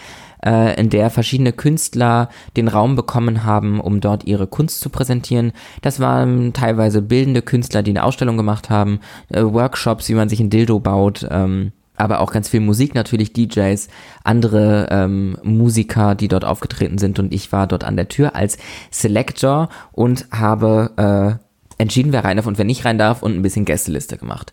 äh, 0.44 0.78
in 0.78 0.90
der 0.90 1.08
verschiedene 1.08 1.54
Künstler 1.54 2.28
den 2.58 2.68
Raum 2.68 2.94
bekommen 2.94 3.44
haben, 3.44 3.80
um 3.80 4.02
dort 4.02 4.24
ihre 4.24 4.46
Kunst 4.46 4.82
zu 4.82 4.90
präsentieren. 4.90 5.52
Das 5.80 5.98
waren 5.98 6.52
teilweise 6.52 7.00
bildende 7.00 7.40
Künstler, 7.40 7.82
die 7.82 7.92
eine 7.92 8.04
Ausstellung 8.04 8.36
gemacht 8.36 8.68
haben, 8.68 9.00
äh, 9.30 9.42
Workshops, 9.42 10.10
wie 10.10 10.14
man 10.14 10.28
sich 10.28 10.40
ein 10.40 10.50
Dildo 10.50 10.78
baut, 10.78 11.26
ähm, 11.30 11.72
aber 12.02 12.20
auch 12.20 12.32
ganz 12.32 12.48
viel 12.48 12.60
Musik 12.60 12.94
natürlich, 12.94 13.32
DJs, 13.32 13.88
andere 14.24 14.88
ähm, 14.90 15.38
Musiker, 15.44 16.16
die 16.16 16.28
dort 16.28 16.44
aufgetreten 16.44 16.98
sind 16.98 17.20
und 17.20 17.32
ich 17.32 17.52
war 17.52 17.68
dort 17.68 17.84
an 17.84 17.96
der 17.96 18.08
Tür 18.08 18.34
als 18.34 18.58
Selector 18.90 19.68
und 19.92 20.26
habe 20.32 21.38
äh, 21.38 21.80
entschieden, 21.80 22.12
wer 22.12 22.24
rein 22.24 22.36
darf 22.36 22.46
und 22.46 22.58
wer 22.58 22.64
nicht 22.64 22.84
rein 22.84 22.98
darf 22.98 23.22
und 23.22 23.36
ein 23.36 23.42
bisschen 23.42 23.64
Gästeliste 23.64 24.16
gemacht. 24.16 24.52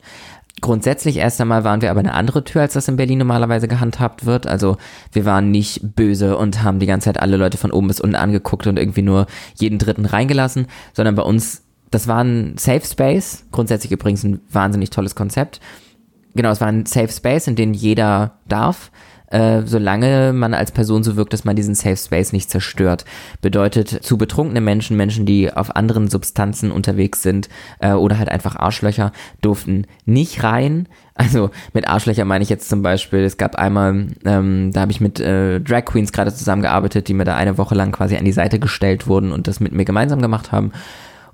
Grundsätzlich 0.62 1.18
erst 1.18 1.42
einmal 1.42 1.63
waren 1.63 1.81
wir 1.81 1.90
aber 1.90 2.01
eine 2.01 2.13
andere 2.13 2.44
Tür, 2.44 2.62
als 2.62 2.74
das 2.74 2.88
in 2.88 2.98
Berlin 2.98 3.18
normalerweise 3.18 3.68
gehandhabt 3.68 4.25
wird. 4.25 4.46
Also 4.46 4.78
wir 5.12 5.25
waren 5.25 5.50
nicht 5.50 5.96
böse 5.96 6.38
und 6.38 6.62
haben 6.63 6.80
die 6.80 6.86
ganze 6.86 7.06
Zeit 7.06 7.19
alle 7.19 7.38
Leute 7.38 7.57
von 7.57 7.72
oben 7.72 7.88
bis 7.88 8.01
unten 8.01 8.16
angeguckt 8.16 8.68
und 8.68 8.78
irgendwie 8.78 9.01
nur 9.01 9.25
jeden 9.56 9.80
Dritten 9.80 10.06
reingelassen, 10.06 10.68
sondern 10.94 11.16
bei 11.16 11.24
uns, 11.24 11.63
das 11.90 12.07
war 12.07 12.24
ein 12.24 12.57
Safe 12.57 12.86
Space. 12.86 13.46
Grundsätzlich 13.51 13.92
übrigens 13.92 14.24
ein 14.24 14.42
wahnsinnig 14.51 14.92
tolles 14.92 15.16
Konzept. 15.16 15.62
Genau, 16.35 16.51
es 16.51 16.61
war 16.61 16.67
ein 16.67 16.85
Safe 16.85 17.11
Space, 17.11 17.47
in 17.47 17.55
dem 17.55 17.73
jeder 17.73 18.39
darf. 18.47 18.91
Äh, 19.31 19.61
solange 19.65 20.33
man 20.33 20.55
als 20.55 20.71
Person 20.71 21.03
so 21.03 21.15
wirkt, 21.15 21.33
dass 21.33 21.45
man 21.45 21.55
diesen 21.55 21.75
Safe 21.75 21.97
Space 21.97 22.33
nicht 22.33 22.49
zerstört. 22.49 23.05
Bedeutet, 23.41 23.87
zu 24.03 24.17
betrunkene 24.17 24.59
Menschen, 24.59 24.97
Menschen, 24.97 25.27
die 25.27 25.53
auf 25.53 25.75
anderen 25.75 26.07
Substanzen 26.07 26.71
unterwegs 26.71 27.21
sind 27.21 27.47
äh, 27.79 27.91
oder 27.91 28.17
halt 28.17 28.29
einfach 28.29 28.55
Arschlöcher, 28.55 29.11
durften 29.41 29.85
nicht 30.05 30.43
rein. 30.43 30.87
Also 31.13 31.51
mit 31.73 31.87
Arschlöcher 31.87 32.25
meine 32.25 32.43
ich 32.43 32.49
jetzt 32.49 32.69
zum 32.69 32.81
Beispiel, 32.81 33.19
es 33.19 33.37
gab 33.37 33.55
einmal, 33.55 34.07
ähm, 34.25 34.71
da 34.74 34.81
habe 34.81 34.91
ich 34.91 35.01
mit 35.01 35.19
äh, 35.19 35.59
Drag 35.59 35.86
Queens 35.86 36.12
gerade 36.12 36.33
zusammengearbeitet, 36.33 37.07
die 37.07 37.13
mir 37.13 37.25
da 37.25 37.36
eine 37.36 37.57
Woche 37.57 37.75
lang 37.75 37.91
quasi 37.91 38.15
an 38.15 38.25
die 38.25 38.31
Seite 38.31 38.57
gestellt 38.57 39.05
wurden 39.05 39.31
und 39.31 39.48
das 39.48 39.59
mit 39.59 39.74
mir 39.74 39.86
gemeinsam 39.86 40.21
gemacht 40.21 40.51
haben. 40.51 40.71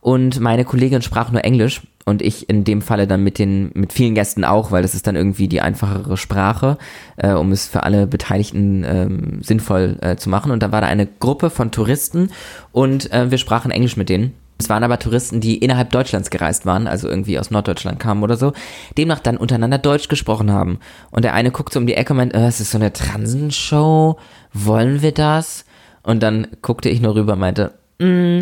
Und 0.06 0.40
meine 0.40 0.66
Kollegin 0.66 1.02
sprach 1.02 1.32
nur 1.32 1.44
Englisch 1.44 1.82
und 2.06 2.22
ich 2.22 2.48
in 2.48 2.64
dem 2.64 2.84
Falle 2.84 3.08
dann 3.08 3.24
mit 3.24 3.40
den 3.40 3.72
mit 3.74 3.92
vielen 3.92 4.14
Gästen 4.14 4.44
auch, 4.44 4.70
weil 4.70 4.84
das 4.84 4.94
ist 4.94 5.08
dann 5.08 5.16
irgendwie 5.16 5.48
die 5.48 5.62
einfachere 5.62 6.16
Sprache, 6.16 6.78
äh, 7.18 7.32
um 7.32 7.52
es 7.52 7.68
für 7.68 7.82
alle 7.82 8.06
Beteiligten 8.06 8.86
ähm, 8.88 9.42
sinnvoll 9.42 9.98
äh, 10.02 10.16
zu 10.16 10.30
machen. 10.30 10.52
Und 10.52 10.62
da 10.62 10.72
war 10.72 10.82
da 10.82 10.86
eine 10.86 11.08
Gruppe 11.08 11.50
von 11.50 11.72
Touristen 11.72 12.30
und 12.72 13.12
äh, 13.12 13.32
wir 13.32 13.40
sprachen 13.40 13.72
Englisch 13.72 13.98
mit 13.98 14.10
denen. 14.10 14.36
Es 14.60 14.70
waren 14.70 14.84
aber 14.84 15.00
Touristen, 15.00 15.42
die 15.42 15.58
innerhalb 15.58 15.90
Deutschlands 15.90 16.30
gereist 16.30 16.68
waren, 16.68 16.86
also 16.86 17.10
irgendwie 17.10 17.40
aus 17.40 17.50
Norddeutschland 17.50 18.00
kamen 18.00 18.22
oder 18.22 18.38
so, 18.38 18.54
demnach 19.00 19.22
dann 19.22 19.38
untereinander 19.38 19.80
Deutsch 19.80 20.08
gesprochen 20.08 20.52
haben. 20.52 20.78
Und 21.10 21.26
der 21.26 21.34
eine 21.34 21.50
guckt 21.50 21.74
so 21.74 21.80
um 21.80 21.88
die 21.88 21.96
Ecke 21.96 22.14
und 22.14 22.18
meint, 22.18 22.36
äh, 22.36 22.46
es 22.46 22.60
ist 22.62 22.70
so 22.70 22.78
eine 22.78 22.94
Transenshow, 22.94 24.20
wollen 24.54 25.02
wir 25.02 25.14
das? 25.14 25.66
Und 26.04 26.22
dann 26.22 26.46
guckte 26.62 26.90
ich 26.90 27.02
nur 27.02 27.16
rüber 27.16 27.34
und 27.34 27.40
meinte, 27.40 27.74
mm, 27.98 28.42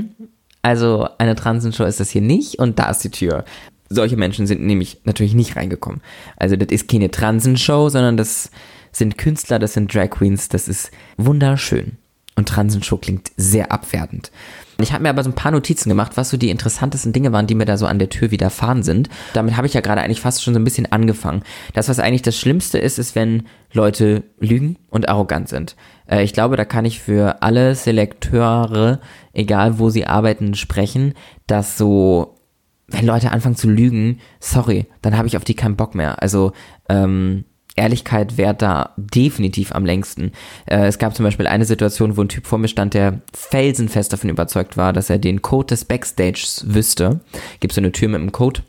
also 0.63 1.07
eine 1.19 1.35
Transenshow 1.35 1.83
ist 1.83 1.99
das 1.99 2.09
hier 2.09 2.21
nicht 2.21 2.57
und 2.57 2.79
da 2.79 2.89
ist 2.89 3.03
die 3.03 3.11
Tür. 3.11 3.45
Solche 3.89 4.17
Menschen 4.17 4.47
sind 4.47 4.61
nämlich 4.61 5.01
natürlich 5.03 5.35
nicht 5.35 5.55
reingekommen. 5.55 6.01
Also 6.37 6.55
das 6.55 6.69
ist 6.69 6.89
keine 6.89 7.11
Transenshow, 7.11 7.89
sondern 7.89 8.17
das 8.17 8.49
sind 8.91 9.17
Künstler, 9.17 9.59
das 9.59 9.73
sind 9.73 9.93
Drag 9.93 10.09
Queens, 10.09 10.49
das 10.49 10.67
ist 10.67 10.89
wunderschön. 11.17 11.97
Und 12.35 12.49
Transenshow 12.49 12.97
klingt 12.97 13.31
sehr 13.37 13.71
abwertend. 13.71 14.31
Ich 14.79 14.91
habe 14.91 15.03
mir 15.03 15.09
aber 15.09 15.23
so 15.23 15.29
ein 15.29 15.35
paar 15.35 15.51
Notizen 15.51 15.89
gemacht, 15.89 16.13
was 16.15 16.29
so 16.29 16.37
die 16.37 16.49
interessantesten 16.49 17.13
Dinge 17.13 17.31
waren, 17.31 17.45
die 17.45 17.53
mir 17.53 17.65
da 17.65 17.77
so 17.77 17.85
an 17.85 17.99
der 17.99 18.09
Tür 18.09 18.31
widerfahren 18.31 18.81
sind. 18.81 19.07
Damit 19.33 19.55
habe 19.55 19.67
ich 19.67 19.73
ja 19.73 19.81
gerade 19.81 20.01
eigentlich 20.01 20.21
fast 20.21 20.43
schon 20.43 20.53
so 20.53 20.59
ein 20.59 20.63
bisschen 20.63 20.91
angefangen. 20.91 21.43
Das, 21.73 21.89
was 21.89 21.99
eigentlich 21.99 22.23
das 22.23 22.37
Schlimmste 22.37 22.79
ist, 22.79 22.97
ist, 22.97 23.13
wenn 23.15 23.43
Leute 23.71 24.23
lügen 24.39 24.77
und 24.89 25.09
arrogant 25.09 25.47
sind. 25.47 25.75
Äh, 26.07 26.23
ich 26.23 26.33
glaube, 26.33 26.57
da 26.57 26.65
kann 26.65 26.85
ich 26.85 26.99
für 26.99 27.43
alle 27.43 27.75
Selekteure, 27.75 28.99
egal 29.31 29.77
wo 29.77 29.89
sie 29.89 30.07
arbeiten, 30.07 30.55
sprechen, 30.55 31.13
dass 31.45 31.77
so, 31.77 32.39
wenn 32.87 33.05
Leute 33.05 33.31
anfangen 33.31 33.55
zu 33.55 33.69
lügen, 33.69 34.19
sorry, 34.39 34.87
dann 35.03 35.17
habe 35.17 35.27
ich 35.27 35.37
auf 35.37 35.43
die 35.43 35.55
keinen 35.55 35.75
Bock 35.75 35.93
mehr. 35.93 36.21
Also, 36.21 36.51
ähm, 36.89 37.45
Ehrlichkeit 37.75 38.37
währt 38.37 38.61
da 38.61 38.91
definitiv 38.97 39.73
am 39.73 39.85
längsten. 39.85 40.31
Äh, 40.65 40.85
es 40.87 40.99
gab 40.99 41.15
zum 41.15 41.25
Beispiel 41.25 41.47
eine 41.47 41.65
Situation, 41.65 42.17
wo 42.17 42.21
ein 42.21 42.29
Typ 42.29 42.45
vor 42.45 42.59
mir 42.59 42.67
stand, 42.67 42.93
der 42.93 43.21
felsenfest 43.33 44.13
davon 44.13 44.29
überzeugt 44.29 44.77
war, 44.77 44.93
dass 44.93 45.09
er 45.09 45.17
den 45.17 45.41
Code 45.41 45.67
des 45.67 45.85
Backstages 45.85 46.65
wüsste. 46.67 47.19
Gibt 47.59 47.73
so 47.73 47.81
eine 47.81 47.91
Tür 47.91 48.09
mit 48.09 48.21
einem 48.21 48.31
Code. 48.31 48.61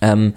Ähm, 0.00 0.34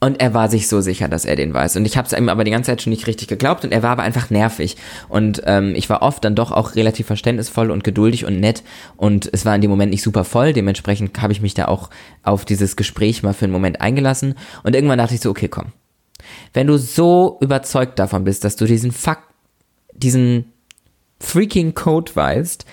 Und 0.00 0.20
er 0.20 0.32
war 0.32 0.48
sich 0.48 0.68
so 0.68 0.80
sicher, 0.80 1.08
dass 1.08 1.24
er 1.24 1.34
den 1.34 1.52
weiß. 1.52 1.74
Und 1.74 1.84
ich 1.84 1.96
habe 1.96 2.06
es 2.06 2.12
ihm 2.12 2.28
aber 2.28 2.44
die 2.44 2.52
ganze 2.52 2.70
Zeit 2.70 2.82
schon 2.82 2.92
nicht 2.92 3.08
richtig 3.08 3.26
geglaubt 3.26 3.64
und 3.64 3.72
er 3.72 3.82
war 3.82 3.90
aber 3.90 4.04
einfach 4.04 4.30
nervig. 4.30 4.76
Und 5.08 5.42
ähm, 5.44 5.74
ich 5.74 5.90
war 5.90 6.02
oft 6.02 6.24
dann 6.24 6.36
doch 6.36 6.52
auch 6.52 6.76
relativ 6.76 7.08
verständnisvoll 7.08 7.72
und 7.72 7.82
geduldig 7.82 8.24
und 8.24 8.38
nett. 8.38 8.62
Und 8.96 9.28
es 9.32 9.44
war 9.44 9.56
in 9.56 9.60
dem 9.60 9.70
Moment 9.70 9.90
nicht 9.90 10.02
super 10.04 10.22
voll. 10.22 10.52
Dementsprechend 10.52 11.20
habe 11.20 11.32
ich 11.32 11.40
mich 11.40 11.54
da 11.54 11.64
auch 11.66 11.90
auf 12.22 12.44
dieses 12.44 12.76
Gespräch 12.76 13.24
mal 13.24 13.34
für 13.34 13.46
einen 13.46 13.52
Moment 13.52 13.80
eingelassen. 13.80 14.34
Und 14.62 14.76
irgendwann 14.76 14.98
dachte 14.98 15.14
ich 15.14 15.20
so, 15.20 15.30
okay, 15.30 15.48
komm. 15.48 15.72
Wenn 16.52 16.66
du 16.66 16.78
so 16.78 17.38
überzeugt 17.40 17.98
davon 17.98 18.24
bist, 18.24 18.44
dass 18.44 18.56
du 18.56 18.66
diesen 18.66 18.92
Fuck, 18.92 19.18
diesen 19.92 20.52
freaking 21.20 21.74
Code 21.74 22.14
weißt, 22.14 22.64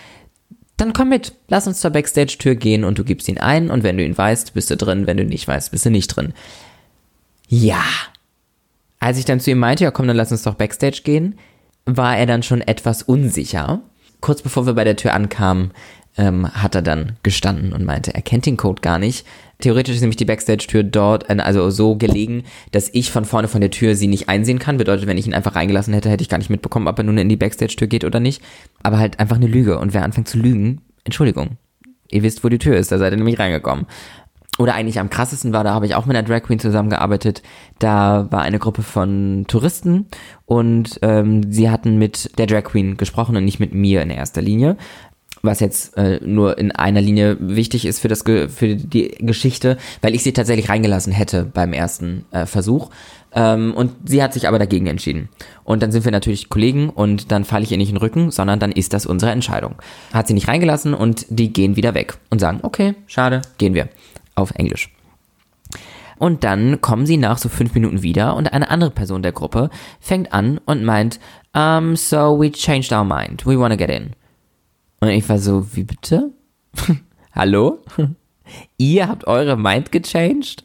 dann 0.78 0.94
komm 0.94 1.10
mit, 1.10 1.34
lass 1.48 1.68
uns 1.68 1.80
zur 1.80 1.92
Backstage-Tür 1.92 2.56
gehen 2.56 2.84
und 2.84 2.98
du 3.00 3.04
gibst 3.04 3.28
ihn 3.30 3.38
ein 3.38 3.70
und 3.70 3.84
wenn 3.84 3.98
du 3.98 4.04
ihn 4.04 4.18
weißt, 4.18 4.54
bist 4.54 4.70
du 4.70 4.78
drin, 4.78 5.08
wenn 5.08 5.18
du 5.18 5.24
nicht 5.24 5.48
weißt, 5.48 5.72
bist 5.72 5.86
du 5.86 5.90
nicht 5.90 6.08
drin. 6.08 6.34
Ja. 7.48 7.84
Als 9.00 9.18
ich 9.18 9.26
dann 9.26 9.40
zu 9.40 9.52
ihm 9.52 9.60
meinte, 9.60 9.84
ja 9.84 9.92
komm, 9.92 10.08
dann 10.08 10.18
lass 10.18 10.32
uns 10.32 10.44
doch 10.44 10.56
Backstage 10.56 11.02
gehen, 11.04 11.38
war 11.86 12.18
er 12.18 12.26
dann 12.26 12.44
schon 12.44 12.62
etwas 12.62 13.04
unsicher. 13.04 13.82
Kurz 14.20 14.42
bevor 14.42 14.66
wir 14.66 14.74
bei 14.74 14.84
der 14.84 14.96
Tür 14.96 15.14
ankamen, 15.14 15.72
ähm, 16.18 16.52
hat 16.52 16.76
er 16.76 16.82
dann 16.82 17.18
gestanden 17.24 17.74
und 17.74 17.86
meinte, 17.86 18.14
er 18.14 18.22
kennt 18.22 18.46
den 18.46 18.58
Code 18.58 18.82
gar 18.82 19.00
nicht. 19.00 19.26
Theoretisch 19.60 19.96
ist 19.96 20.02
nämlich 20.02 20.18
die 20.18 20.26
Backstage-Tür 20.26 20.84
dort, 20.84 21.30
also 21.30 21.70
so 21.70 21.96
gelegen, 21.96 22.44
dass 22.72 22.90
ich 22.94 23.12
von 23.12 23.26
vorne 23.26 23.48
von 23.48 23.62
der 23.62 23.72
Tür 23.72 23.96
sie 23.96 24.08
nicht 24.08 24.28
einsehen 24.28 24.60
kann. 24.60 24.78
Bedeutet, 24.78 25.08
wenn 25.08 25.18
ich 25.18 25.28
ihn 25.28 25.34
einfach 25.34 25.56
reingelassen 25.56 25.94
hätte, 25.94 26.10
hätte 26.10 26.24
ich 26.24 26.30
gar 26.30 26.38
nicht 26.38 26.50
mitbekommen, 26.50 26.88
ob 26.88 26.98
er 26.98 27.04
nun 27.04 27.18
in 27.18 27.30
die 27.30 27.38
Backstage-Tür 27.38 27.88
geht 27.88 28.04
oder 28.04 28.20
nicht. 28.20 28.42
Aber 28.84 29.00
halt 29.00 29.20
einfach 29.20 29.38
eine 29.38 29.48
Lüge. 29.48 29.80
Und 29.80 29.94
wer 29.94 30.04
anfängt 30.04 30.28
zu 30.28 30.38
lügen, 30.38 30.82
Entschuldigung. 31.04 31.58
Ihr 32.12 32.24
wisst, 32.24 32.44
wo 32.44 32.50
die 32.50 32.60
Tür 32.60 32.78
ist, 32.78 32.92
da 32.92 32.98
seid 32.98 33.14
ihr 33.14 33.18
nämlich 33.18 33.40
reingekommen 33.40 33.88
oder 34.58 34.74
eigentlich 34.76 35.00
am 35.00 35.10
krassesten 35.10 35.54
war, 35.54 35.64
da 35.64 35.74
habe 35.74 35.86
ich 35.86 35.96
auch 35.96 36.06
mit 36.06 36.16
einer 36.16 36.28
Drag 36.28 36.44
Queen 36.44 36.60
zusammengearbeitet. 36.60 37.42
Da 37.80 38.28
war 38.32 38.42
eine 38.42 38.60
Gruppe 38.60 38.84
von 38.84 39.46
Touristen 39.48 40.08
und 40.46 41.00
ähm, 41.02 41.52
sie 41.52 41.70
hatten 41.70 41.98
mit 41.98 42.38
der 42.38 42.48
Drag 42.48 42.64
Queen 42.64 42.98
gesprochen 42.98 43.36
und 43.36 43.44
nicht 43.44 43.60
mit 43.60 43.74
mir 43.74 44.02
in 44.02 44.10
erster 44.10 44.42
Linie. 44.42 44.78
Was 45.46 45.60
jetzt 45.60 45.98
äh, 45.98 46.20
nur 46.24 46.58
in 46.58 46.72
einer 46.72 47.02
Linie 47.02 47.38
wichtig 47.40 47.86
ist 47.86 48.00
für, 48.00 48.08
das, 48.08 48.24
für 48.24 48.76
die 48.76 49.16
Geschichte, 49.20 49.78
weil 50.02 50.16
ich 50.16 50.24
sie 50.24 50.34
tatsächlich 50.34 50.70
reingelassen 50.70 51.14
hätte 51.14 51.46
beim 51.46 51.74
ersten 51.74 52.26
äh, 52.32 52.46
Versuch. 52.46 52.90
Ähm, 53.34 53.74
und 53.76 53.92
sie 54.06 54.24
hat 54.24 54.34
sich 54.34 54.48
aber 54.48 54.60
dagegen 54.60 54.88
entschieden. 54.88 55.30
Und 55.64 55.84
dann 55.84 55.92
sind 55.92 56.06
wir 56.06 56.12
natürlich 56.12 56.50
Kollegen 56.50 56.90
und 56.90 57.32
dann 57.32 57.44
falle 57.44 57.64
ich 57.64 57.72
ihr 57.72 57.78
nicht 57.78 57.90
in 57.90 57.96
den 57.96 58.02
Rücken, 58.02 58.32
sondern 58.32 58.60
dann 58.60 58.72
ist 58.72 58.94
das 58.94 59.06
unsere 59.06 59.32
Entscheidung. 59.32 59.76
Hat 60.14 60.28
sie 60.28 60.34
nicht 60.34 60.48
reingelassen 60.48 60.94
und 60.94 61.26
die 61.30 61.52
gehen 61.52 61.76
wieder 61.76 61.94
weg 61.94 62.18
und 62.30 62.40
sagen, 62.40 62.60
okay, 62.64 62.96
schade, 63.08 63.42
gehen 63.58 63.74
wir 63.74 63.90
auf 64.36 64.52
Englisch. 64.52 64.90
Und 66.18 66.46
dann 66.46 66.80
kommen 66.80 67.06
sie 67.06 67.18
nach 67.18 67.38
so 67.38 67.50
fünf 67.50 67.74
Minuten 67.74 68.02
wieder 68.02 68.36
und 68.36 68.54
eine 68.54 68.70
andere 68.70 68.92
Person 68.92 69.22
der 69.22 69.34
Gruppe 69.34 69.70
fängt 70.00 70.34
an 70.34 70.60
und 70.66 70.84
meint, 70.84 71.20
um, 71.54 71.96
so 71.96 72.40
we 72.40 72.52
changed 72.52 72.94
our 72.94 73.04
mind. 73.04 73.46
We 73.46 73.60
wanna 73.60 73.76
get 73.76 73.90
in. 73.90 74.12
Und 75.06 75.12
ich 75.12 75.30
war 75.30 75.38
so, 75.38 75.68
wie 75.74 75.84
bitte? 75.84 76.32
Hallo? 77.32 77.80
Ihr 78.78 79.08
habt 79.08 79.28
eure 79.28 79.56
Mind 79.56 79.92
gechanged? 79.92 80.64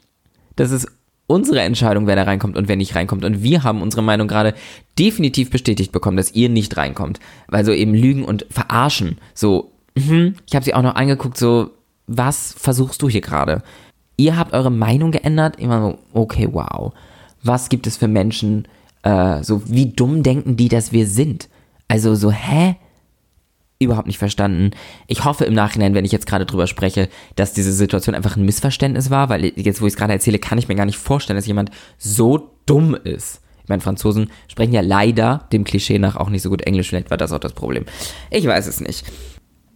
Das 0.55 0.71
ist 0.71 0.87
unsere 1.27 1.61
Entscheidung, 1.61 2.07
wer 2.07 2.15
da 2.15 2.23
reinkommt 2.23 2.57
und 2.57 2.67
wer 2.67 2.75
nicht 2.75 2.95
reinkommt. 2.95 3.23
Und 3.23 3.43
wir 3.43 3.63
haben 3.63 3.81
unsere 3.81 4.01
Meinung 4.01 4.27
gerade 4.27 4.53
definitiv 4.97 5.49
bestätigt 5.51 5.91
bekommen, 5.91 6.17
dass 6.17 6.33
ihr 6.33 6.49
nicht 6.49 6.75
reinkommt. 6.75 7.19
Weil 7.47 7.65
so 7.65 7.71
eben 7.71 7.93
Lügen 7.93 8.25
und 8.25 8.45
Verarschen. 8.49 9.19
So, 9.33 9.71
mhm. 9.95 10.35
ich 10.47 10.55
habe 10.55 10.65
sie 10.65 10.73
auch 10.73 10.81
noch 10.81 10.95
angeguckt, 10.95 11.37
so, 11.37 11.69
was 12.07 12.53
versuchst 12.57 13.01
du 13.01 13.09
hier 13.09 13.21
gerade? 13.21 13.61
Ihr 14.17 14.37
habt 14.37 14.53
eure 14.53 14.71
Meinung 14.71 15.11
geändert. 15.11 15.59
Immer 15.59 15.81
so, 15.81 15.99
okay, 16.19 16.49
wow. 16.51 16.93
Was 17.43 17.69
gibt 17.69 17.85
es 17.85 17.97
für 17.97 18.07
Menschen, 18.07 18.67
äh, 19.03 19.43
so 19.43 19.61
wie 19.69 19.87
dumm 19.87 20.23
denken 20.23 20.57
die, 20.57 20.67
dass 20.67 20.91
wir 20.91 21.05
sind? 21.05 21.47
Also 21.87 22.15
so, 22.15 22.31
hä? 22.31 22.75
Überhaupt 23.81 24.05
nicht 24.05 24.19
verstanden. 24.19 24.71
Ich 25.07 25.25
hoffe 25.25 25.45
im 25.45 25.55
Nachhinein, 25.55 25.95
wenn 25.95 26.05
ich 26.05 26.11
jetzt 26.11 26.27
gerade 26.27 26.45
drüber 26.45 26.67
spreche, 26.67 27.09
dass 27.35 27.53
diese 27.53 27.73
Situation 27.73 28.13
einfach 28.13 28.37
ein 28.37 28.45
Missverständnis 28.45 29.09
war, 29.09 29.29
weil 29.29 29.45
jetzt, 29.55 29.81
wo 29.81 29.87
ich 29.87 29.93
es 29.93 29.97
gerade 29.97 30.13
erzähle, 30.13 30.37
kann 30.37 30.59
ich 30.59 30.67
mir 30.67 30.75
gar 30.75 30.85
nicht 30.85 30.99
vorstellen, 30.99 31.35
dass 31.35 31.47
jemand 31.47 31.71
so 31.97 32.51
dumm 32.67 32.93
ist. 32.93 33.41
Ich 33.63 33.69
meine, 33.69 33.81
Franzosen 33.81 34.29
sprechen 34.47 34.73
ja 34.73 34.81
leider 34.81 35.47
dem 35.51 35.63
Klischee 35.63 35.97
nach 35.97 36.15
auch 36.15 36.29
nicht 36.29 36.43
so 36.43 36.49
gut 36.49 36.61
Englisch. 36.61 36.89
Vielleicht 36.89 37.09
war 37.09 37.17
das 37.17 37.31
auch 37.31 37.39
das 37.39 37.53
Problem. 37.53 37.85
Ich 38.29 38.45
weiß 38.45 38.67
es 38.67 38.81
nicht. 38.81 39.03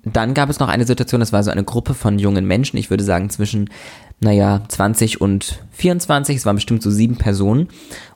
Dann 0.04 0.36
gab 0.36 0.52
es 0.52 0.60
noch 0.60 0.68
eine 0.68 0.86
Situation, 0.86 1.20
das 1.20 1.34
war 1.34 1.42
so 1.42 1.50
eine 1.50 1.64
Gruppe 1.64 1.96
von 1.96 2.20
jungen 2.20 2.46
Menschen, 2.46 2.78
ich 2.78 2.92
würde 2.92 3.04
sagen 3.04 3.32
zwischen, 3.32 3.72
naja, 4.20 4.62
20 4.68 5.20
und 5.20 5.64
24, 5.72 6.36
es 6.36 6.46
waren 6.46 6.58
bestimmt 6.58 6.84
so 6.84 6.92
sieben 6.92 7.16
Personen. 7.18 7.70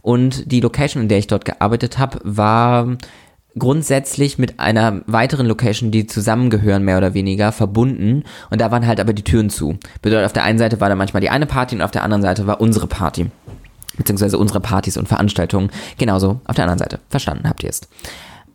Und 0.03 0.51
die 0.51 0.59
Location, 0.59 1.01
in 1.01 1.09
der 1.09 1.17
ich 1.17 1.25
dort 1.25 1.45
gearbeitet 1.45 1.97
habe, 1.97 2.19
war 2.23 2.95
grundsätzlich 3.57 4.37
mit 4.37 4.59
einer 4.59 5.01
weiteren 5.07 5.47
Location, 5.47 5.91
die 5.91 6.07
zusammengehören, 6.07 6.83
mehr 6.83 6.97
oder 6.97 7.13
weniger, 7.13 7.51
verbunden. 7.51 8.23
Und 8.49 8.61
da 8.61 8.71
waren 8.71 8.85
halt 8.85 8.99
aber 8.99 9.13
die 9.13 9.23
Türen 9.23 9.49
zu. 9.49 9.77
Bedeutet, 10.01 10.25
auf 10.25 10.33
der 10.33 10.43
einen 10.43 10.59
Seite 10.59 10.79
war 10.79 10.89
da 10.89 10.95
manchmal 10.95 11.21
die 11.21 11.29
eine 11.29 11.45
Party 11.45 11.75
und 11.75 11.81
auf 11.81 11.91
der 11.91 12.03
anderen 12.03 12.21
Seite 12.21 12.47
war 12.47 12.61
unsere 12.61 12.87
Party. 12.87 13.31
Beziehungsweise 13.97 14.37
unsere 14.37 14.61
Partys 14.61 14.97
und 14.97 15.07
Veranstaltungen. 15.07 15.71
Genauso 15.97 16.39
auf 16.45 16.55
der 16.55 16.65
anderen 16.65 16.79
Seite. 16.79 16.99
Verstanden 17.09 17.49
habt 17.49 17.63
ihr 17.63 17.69
es. 17.69 17.81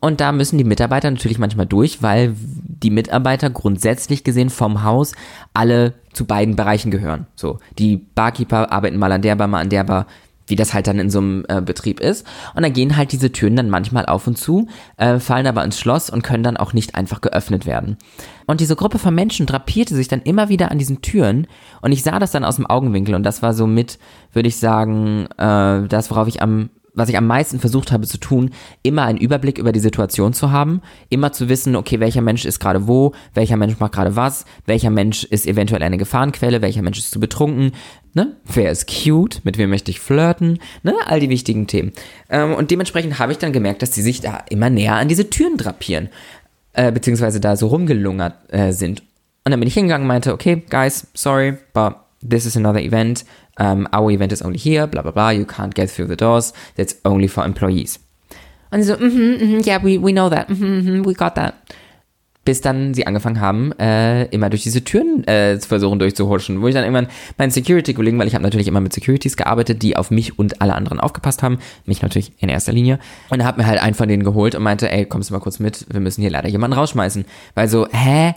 Und 0.01 0.21
da 0.21 0.33
müssen 0.33 0.59
die 0.59 0.65
Mitarbeiter 0.65 1.11
natürlich 1.11 1.39
manchmal 1.39 1.65
durch, 1.65 2.03
weil 2.03 2.35
die 2.37 2.91
Mitarbeiter 2.91 3.49
grundsätzlich 3.49 4.23
gesehen 4.23 4.51
vom 4.51 4.83
Haus 4.83 5.13
alle 5.55 5.95
zu 6.13 6.27
beiden 6.27 6.57
Bereichen 6.57 6.91
gehören. 6.91 7.27
So, 7.37 7.59
die 7.79 7.97
Barkeeper 7.97 8.71
arbeiten 8.71 8.99
mal 8.99 9.13
an 9.13 9.23
der 9.23 9.35
Bar, 9.35 9.49
mal 9.49 9.61
an 9.61 9.71
der 9.71 9.85
Bar, 9.85 10.07
wie 10.47 10.57
das 10.57 10.75
halt 10.75 10.87
dann 10.87 10.99
in 10.99 11.11
so 11.11 11.19
einem 11.19 11.45
äh, 11.49 11.61
Betrieb 11.61 12.01
ist. 12.01 12.27
Und 12.55 12.63
dann 12.63 12.73
gehen 12.73 12.97
halt 12.97 13.13
diese 13.13 13.33
Türen 13.33 13.57
dann 13.57 13.71
manchmal 13.71 14.07
auf 14.07 14.27
und 14.27 14.37
zu, 14.37 14.69
äh, 14.97 15.19
fallen 15.19 15.47
aber 15.47 15.65
ins 15.65 15.79
Schloss 15.79 16.11
und 16.11 16.23
können 16.23 16.43
dann 16.43 16.57
auch 16.57 16.73
nicht 16.73 16.95
einfach 16.95 17.21
geöffnet 17.21 17.67
werden. 17.67 17.97
Und 18.47 18.61
diese 18.61 18.77
Gruppe 18.77 18.99
von 18.99 19.15
Menschen 19.15 19.47
drapierte 19.47 19.95
sich 19.95 20.09
dann 20.09 20.23
immer 20.23 20.49
wieder 20.49 20.71
an 20.71 20.79
diesen 20.79 21.03
Türen 21.03 21.47
und 21.81 21.93
ich 21.93 22.03
sah 22.03 22.19
das 22.19 22.31
dann 22.31 22.45
aus 22.45 22.57
dem 22.57 22.67
Augenwinkel 22.67 23.15
und 23.15 23.23
das 23.23 23.43
war 23.43 23.55
so 23.55 23.67
mit, 23.67 23.99
würde 24.33 24.49
ich 24.49 24.57
sagen, 24.57 25.27
äh, 25.39 25.89
das, 25.89 26.11
worauf 26.11 26.29
ich 26.29 26.43
am 26.43 26.71
was 26.95 27.09
ich 27.09 27.17
am 27.17 27.27
meisten 27.27 27.61
versucht 27.61 27.93
habe 27.93 28.07
zu 28.07 28.19
tun, 28.19 28.51
immer 28.83 29.03
einen 29.03 29.19
Überblick 29.19 29.59
über 29.59 29.73
die 29.73 29.81
Situation 29.81 30.33
zu 30.33 30.51
haben, 30.51 30.81
immer 31.09 31.33
zu 31.33 31.49
wissen, 31.49 31.77
okay, 31.77 32.01
welcher 32.01 32.23
Mensch 32.23 32.45
ist 32.45 32.61
gerade 32.61 32.87
wo, 32.87 33.13
welcher 33.35 33.57
Mensch 33.57 33.79
macht 33.79 33.93
gerade 33.93 34.17
was, 34.17 34.45
welcher 34.67 34.91
Mensch 34.91 35.25
ist 35.25 35.47
eventuell 35.47 35.83
eine 35.83 35.99
Gefahrenquelle, 35.99 36.63
welcher 36.63 36.83
Mensch 36.83 36.99
ist 36.99 37.11
zu 37.11 37.21
betrunken, 37.21 37.73
ne? 38.15 38.37
Wer 38.45 38.71
ist 38.71 38.89
cute, 38.89 39.45
mit 39.45 39.59
wem 39.59 39.71
möchte 39.71 39.91
ich 39.91 40.01
flirten, 40.01 40.59
ne? 40.83 40.95
All 41.07 41.21
die 41.21 41.31
wichtigen 41.31 41.67
Themen. 41.67 41.93
Ähm, 42.31 42.55
und 42.55 42.71
dementsprechend 42.71 43.19
habe 43.19 43.33
ich 43.33 43.39
dann 43.39 43.53
gemerkt, 43.53 43.83
dass 43.83 43.91
die 43.91 44.03
sich 44.03 44.21
da 44.21 44.45
immer 44.49 44.71
näher 44.71 44.95
an 44.95 45.09
diese 45.09 45.31
Türen 45.31 45.57
drapieren, 45.57 46.09
äh, 46.73 46.93
beziehungsweise 46.93 47.41
da 47.41 47.57
so 47.57 47.67
rumgelungert 47.69 48.53
äh, 48.53 48.73
sind. 48.73 49.03
Und 49.45 49.51
dann 49.51 49.61
bin 49.61 49.69
ich 49.69 49.75
hingegangen 49.75 50.05
und 50.05 50.09
meinte, 50.09 50.33
okay, 50.33 50.63
guys, 50.71 51.07
sorry, 51.13 51.59
but 51.75 51.97
this 52.27 52.47
is 52.47 52.57
another 52.57 52.81
event 52.81 53.25
um, 53.59 53.89
our 53.93 54.11
event 54.11 54.33
is 54.33 54.43
only 54.43 54.59
here, 54.59 54.87
bla 54.87 55.03
bla 55.03 55.13
bla, 55.13 55.31
you 55.31 55.45
can't 55.45 55.75
get 55.75 55.91
through 55.91 56.09
the 56.09 56.17
doors, 56.17 56.53
that's 56.77 56.97
only 57.05 57.29
for 57.29 57.45
employees. 57.45 58.01
Und 58.71 58.83
sie 58.83 58.89
so, 58.89 58.97
mhm, 58.97 59.07
mm 59.07 59.39
mhm, 59.39 59.57
mm 59.59 59.67
yeah, 59.67 59.83
we, 59.83 59.99
we 60.03 60.13
know 60.13 60.29
that, 60.29 60.49
mhm, 60.49 60.65
mm 60.65 60.83
mhm, 60.83 61.07
we 61.07 61.15
got 61.15 61.35
that. 61.37 61.55
Bis 62.45 62.61
dann 62.61 62.93
sie 62.93 63.07
angefangen 63.07 63.41
haben, 63.41 63.73
äh, 63.79 64.25
immer 64.27 64.51
durch 64.51 64.63
diese 64.63 64.85
Türen 64.85 65.27
äh, 65.27 65.59
zu 65.59 65.67
versuchen 65.67 65.99
durchzuhuschen. 65.99 66.61
Wo 66.61 66.69
ich 66.69 66.75
dann 66.75 66.85
irgendwann 66.85 67.07
meinen 67.39 67.51
Security-Kollegen, 67.51 68.19
weil 68.19 68.27
ich 68.27 68.35
habe 68.35 68.43
natürlich 68.43 68.69
immer 68.69 68.83
mit 68.83 68.93
Securities 68.93 69.39
gearbeitet, 69.39 69.81
die 69.83 69.97
auf 69.97 70.11
mich 70.11 70.39
und 70.39 70.61
alle 70.61 70.75
anderen 70.75 71.01
aufgepasst 71.01 71.43
haben. 71.43 71.59
Mich 71.87 72.03
natürlich 72.03 72.33
in 72.41 72.51
erster 72.51 72.73
Linie. 72.73 72.99
Und 73.31 73.43
hat 73.45 73.57
mir 73.57 73.67
halt 73.67 73.81
einen 73.81 73.95
von 73.95 74.11
denen 74.11 74.25
geholt 74.25 74.55
und 74.55 74.63
meinte, 74.63 74.91
ey, 74.93 75.07
kommst 75.07 75.31
du 75.31 75.35
mal 75.35 75.41
kurz 75.41 75.59
mit, 75.59 75.87
wir 75.91 76.01
müssen 76.01 76.21
hier 76.21 76.31
leider 76.31 76.51
jemanden 76.51 76.77
rausschmeißen. 76.77 77.25
Weil 77.55 77.69
so, 77.69 77.89
hä? 77.91 78.35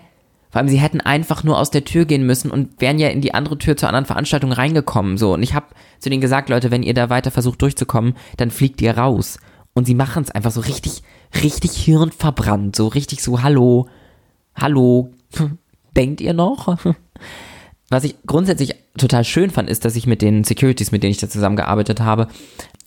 Vor 0.58 0.64
allem, 0.64 0.70
sie 0.70 0.80
hätten 0.80 1.02
einfach 1.02 1.44
nur 1.44 1.60
aus 1.60 1.70
der 1.70 1.86
Tür 1.86 2.06
gehen 2.06 2.26
müssen 2.26 2.50
und 2.50 2.82
wären 2.82 2.98
ja 2.98 3.10
in 3.10 3.22
die 3.22 3.36
andere 3.36 3.60
Tür 3.60 3.78
zur 3.78 3.90
anderen 3.90 4.08
Veranstaltung 4.08 4.52
reingekommen. 4.52 5.16
So, 5.20 5.36
und 5.36 5.44
ich 5.44 5.54
habe 5.54 5.68
zu 6.00 6.10
denen 6.10 6.20
gesagt, 6.20 6.50
Leute, 6.50 6.72
wenn 6.72 6.82
ihr 6.82 6.96
da 6.96 7.12
weiter 7.12 7.30
versucht 7.30 7.62
durchzukommen, 7.62 8.16
dann 8.38 8.50
fliegt 8.50 8.82
ihr 8.82 8.98
raus. 8.98 9.38
Und 9.76 9.86
sie 9.86 9.94
machen 9.94 10.24
es 10.24 10.32
einfach 10.32 10.50
so 10.50 10.62
richtig, 10.62 11.04
richtig 11.44 11.74
hirnverbrannt. 11.74 12.76
So 12.76 12.88
richtig 12.88 13.22
so, 13.22 13.44
hallo, 13.44 13.88
hallo, 14.56 15.12
denkt 15.96 16.22
ihr 16.22 16.34
noch? 16.34 16.76
Was 17.90 18.04
ich 18.04 18.16
grundsätzlich 18.26 18.76
total 18.98 19.24
schön 19.24 19.50
fand, 19.50 19.70
ist, 19.70 19.86
dass 19.86 19.96
ich 19.96 20.08
mit 20.08 20.22
den 20.22 20.44
Securities, 20.44 20.92
mit 20.92 21.04
denen 21.04 21.12
ich 21.12 21.20
da 21.20 21.30
zusammengearbeitet 21.30 22.02
habe, 22.02 22.28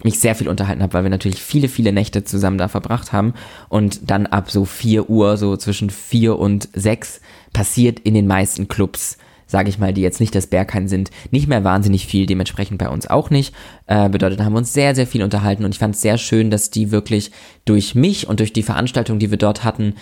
mich 0.04 0.18
sehr 0.18 0.34
viel 0.34 0.48
unterhalten 0.48 0.82
habe, 0.82 0.92
weil 0.92 1.04
wir 1.04 1.10
natürlich 1.10 1.42
viele, 1.42 1.68
viele 1.68 1.92
Nächte 1.92 2.22
zusammen 2.24 2.58
da 2.58 2.68
verbracht 2.68 3.12
haben. 3.12 3.32
Und 3.70 4.10
dann 4.10 4.26
ab 4.26 4.50
so 4.50 4.66
4 4.66 5.08
Uhr, 5.08 5.38
so 5.38 5.56
zwischen 5.56 5.88
4 5.88 6.38
und 6.38 6.68
6, 6.74 7.22
passiert 7.54 7.98
in 8.00 8.12
den 8.12 8.26
meisten 8.26 8.68
Clubs, 8.68 9.16
sage 9.46 9.70
ich 9.70 9.78
mal, 9.78 9.94
die 9.94 10.02
jetzt 10.02 10.20
nicht 10.20 10.34
das 10.34 10.46
Berghain 10.46 10.86
sind, 10.86 11.10
nicht 11.30 11.48
mehr 11.48 11.64
wahnsinnig 11.64 12.06
viel, 12.06 12.26
dementsprechend 12.26 12.76
bei 12.76 12.90
uns 12.90 13.08
auch 13.08 13.30
nicht. 13.30 13.54
Äh, 13.86 14.10
bedeutet, 14.10 14.40
haben 14.40 14.52
wir 14.52 14.58
uns 14.58 14.74
sehr, 14.74 14.94
sehr 14.94 15.06
viel 15.06 15.22
unterhalten 15.22 15.64
und 15.64 15.74
ich 15.74 15.78
fand 15.78 15.94
es 15.94 16.02
sehr 16.02 16.18
schön, 16.18 16.50
dass 16.50 16.70
die 16.70 16.90
wirklich 16.90 17.30
durch 17.64 17.94
mich 17.94 18.28
und 18.28 18.40
durch 18.40 18.52
die 18.52 18.62
Veranstaltung, 18.62 19.18
die 19.18 19.30
wir 19.30 19.38
dort 19.38 19.64
hatten, 19.64 19.94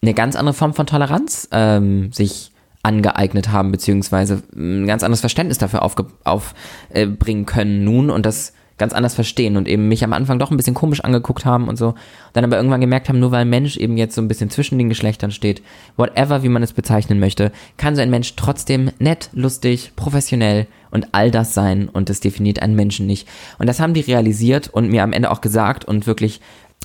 eine 0.00 0.14
ganz 0.14 0.36
andere 0.36 0.54
Form 0.54 0.74
von 0.74 0.86
Toleranz 0.86 1.48
ähm, 1.50 2.12
sich 2.12 2.52
angeeignet 2.84 3.50
haben, 3.50 3.72
beziehungsweise 3.72 4.42
ein 4.54 4.86
ganz 4.86 5.02
anderes 5.02 5.20
Verständnis 5.20 5.58
dafür 5.58 5.82
aufbringen 5.82 6.12
auf, 6.24 6.54
äh, 6.90 7.06
können 7.44 7.84
nun 7.84 8.10
und 8.10 8.26
das 8.26 8.52
ganz 8.76 8.92
anders 8.92 9.14
verstehen 9.14 9.56
und 9.56 9.68
eben 9.68 9.88
mich 9.88 10.02
am 10.02 10.12
Anfang 10.12 10.38
doch 10.38 10.50
ein 10.50 10.56
bisschen 10.56 10.74
komisch 10.74 11.00
angeguckt 11.00 11.44
haben 11.44 11.68
und 11.68 11.76
so, 11.76 11.94
dann 12.32 12.44
aber 12.44 12.56
irgendwann 12.56 12.80
gemerkt 12.80 13.08
haben, 13.08 13.20
nur 13.20 13.30
weil 13.30 13.42
ein 13.42 13.50
Mensch 13.50 13.76
eben 13.76 13.96
jetzt 13.96 14.16
so 14.16 14.20
ein 14.20 14.26
bisschen 14.26 14.50
zwischen 14.50 14.78
den 14.78 14.88
Geschlechtern 14.88 15.30
steht, 15.30 15.62
whatever, 15.96 16.42
wie 16.42 16.48
man 16.48 16.62
es 16.62 16.72
bezeichnen 16.72 17.20
möchte, 17.20 17.52
kann 17.76 17.94
so 17.94 18.02
ein 18.02 18.10
Mensch 18.10 18.34
trotzdem 18.34 18.90
nett, 18.98 19.30
lustig, 19.32 19.92
professionell 19.94 20.66
und 20.90 21.08
all 21.12 21.30
das 21.30 21.54
sein 21.54 21.88
und 21.88 22.08
das 22.08 22.20
definiert 22.20 22.62
einen 22.62 22.74
Menschen 22.74 23.06
nicht. 23.06 23.28
Und 23.58 23.68
das 23.68 23.78
haben 23.78 23.94
die 23.94 24.00
realisiert 24.00 24.68
und 24.68 24.90
mir 24.90 25.04
am 25.04 25.12
Ende 25.12 25.30
auch 25.30 25.40
gesagt 25.40 25.84
und 25.84 26.08
wirklich 26.08 26.40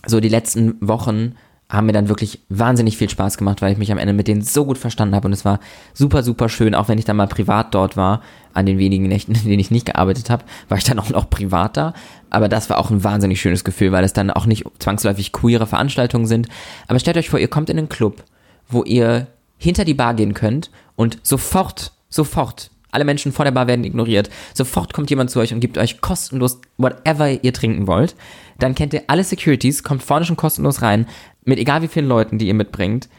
so 0.05 0.19
die 0.19 0.29
letzten 0.29 0.75
Wochen 0.81 1.35
haben 1.69 1.85
mir 1.85 1.93
dann 1.93 2.09
wirklich 2.09 2.39
wahnsinnig 2.49 2.97
viel 2.97 3.09
Spaß 3.09 3.37
gemacht, 3.37 3.61
weil 3.61 3.71
ich 3.71 3.77
mich 3.77 3.91
am 3.91 3.99
Ende 3.99 4.13
mit 4.13 4.27
denen 4.27 4.41
so 4.41 4.65
gut 4.65 4.79
verstanden 4.79 5.13
habe 5.13 5.27
und 5.27 5.33
es 5.33 5.45
war 5.45 5.59
super, 5.93 6.23
super 6.23 6.49
schön, 6.49 6.73
auch 6.73 6.87
wenn 6.87 6.97
ich 6.97 7.05
dann 7.05 7.17
mal 7.17 7.27
privat 7.27 7.75
dort 7.75 7.95
war, 7.95 8.21
an 8.53 8.65
den 8.65 8.79
wenigen 8.79 9.07
Nächten, 9.07 9.35
in 9.35 9.43
denen 9.43 9.59
ich 9.59 9.69
nicht 9.69 9.85
gearbeitet 9.85 10.31
habe, 10.31 10.43
war 10.67 10.79
ich 10.79 10.83
dann 10.83 10.97
auch 10.97 11.09
noch 11.09 11.29
privat 11.29 11.77
da, 11.77 11.93
aber 12.31 12.49
das 12.49 12.69
war 12.71 12.79
auch 12.79 12.89
ein 12.89 13.03
wahnsinnig 13.03 13.39
schönes 13.39 13.63
Gefühl, 13.63 13.91
weil 13.91 14.03
es 14.03 14.13
dann 14.13 14.31
auch 14.31 14.47
nicht 14.47 14.65
zwangsläufig 14.79 15.31
queere 15.31 15.67
Veranstaltungen 15.67 16.25
sind, 16.25 16.47
aber 16.87 16.99
stellt 16.99 17.17
euch 17.17 17.29
vor, 17.29 17.39
ihr 17.39 17.47
kommt 17.47 17.69
in 17.69 17.77
einen 17.77 17.89
Club, 17.89 18.23
wo 18.67 18.83
ihr 18.83 19.27
hinter 19.57 19.85
die 19.85 19.93
Bar 19.93 20.15
gehen 20.15 20.33
könnt 20.33 20.71
und 20.95 21.19
sofort, 21.21 21.91
sofort 22.09 22.71
alle 22.91 23.05
Menschen 23.05 23.31
vor 23.31 23.45
der 23.45 23.51
Bar 23.51 23.67
werden 23.67 23.85
ignoriert. 23.85 24.29
Sofort 24.53 24.93
kommt 24.93 25.09
jemand 25.09 25.29
zu 25.29 25.39
euch 25.39 25.53
und 25.53 25.59
gibt 25.59 25.77
euch 25.77 26.01
kostenlos 26.01 26.59
whatever 26.77 27.43
ihr 27.43 27.53
trinken 27.53 27.87
wollt. 27.87 28.15
Dann 28.57 28.75
kennt 28.75 28.93
ihr 28.93 29.03
alle 29.07 29.23
Securities, 29.23 29.83
kommt 29.83 30.03
vorne 30.03 30.25
schon 30.25 30.37
kostenlos 30.37 30.81
rein, 30.81 31.05
mit 31.49 31.59
egal 31.59 31.81
wie 31.81 31.87
vielen 31.87 32.07
Leuten, 32.07 32.37
die 32.37 32.47
ihr 32.47 32.53
mitbringt 32.53 33.09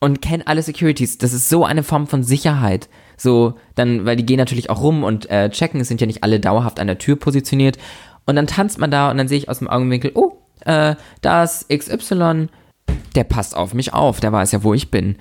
und 0.00 0.20
kennt 0.20 0.48
alle 0.48 0.62
Securities. 0.62 1.18
Das 1.18 1.32
ist 1.32 1.48
so 1.48 1.64
eine 1.64 1.82
Form 1.82 2.06
von 2.06 2.22
Sicherheit. 2.22 2.88
So, 3.16 3.54
dann, 3.74 4.04
weil 4.04 4.16
die 4.16 4.26
gehen 4.26 4.38
natürlich 4.38 4.70
auch 4.70 4.82
rum 4.82 5.04
und 5.04 5.30
äh, 5.30 5.50
checken, 5.50 5.80
es 5.80 5.88
sind 5.88 6.00
ja 6.00 6.06
nicht 6.06 6.24
alle 6.24 6.40
dauerhaft 6.40 6.80
an 6.80 6.88
der 6.88 6.98
Tür 6.98 7.16
positioniert. 7.16 7.78
Und 8.26 8.36
dann 8.36 8.46
tanzt 8.46 8.78
man 8.78 8.90
da 8.90 9.10
und 9.10 9.18
dann 9.18 9.28
sehe 9.28 9.38
ich 9.38 9.48
aus 9.48 9.60
dem 9.60 9.68
Augenwinkel, 9.68 10.12
oh, 10.14 10.38
äh, 10.64 10.96
da 11.20 11.42
ist 11.44 11.68
XY, 11.68 12.48
der 13.14 13.24
passt 13.24 13.56
auf 13.56 13.74
mich 13.74 13.92
auf, 13.92 14.20
der 14.20 14.32
weiß 14.32 14.52
ja, 14.52 14.62
wo 14.62 14.74
ich 14.74 14.90
bin. 14.90 15.16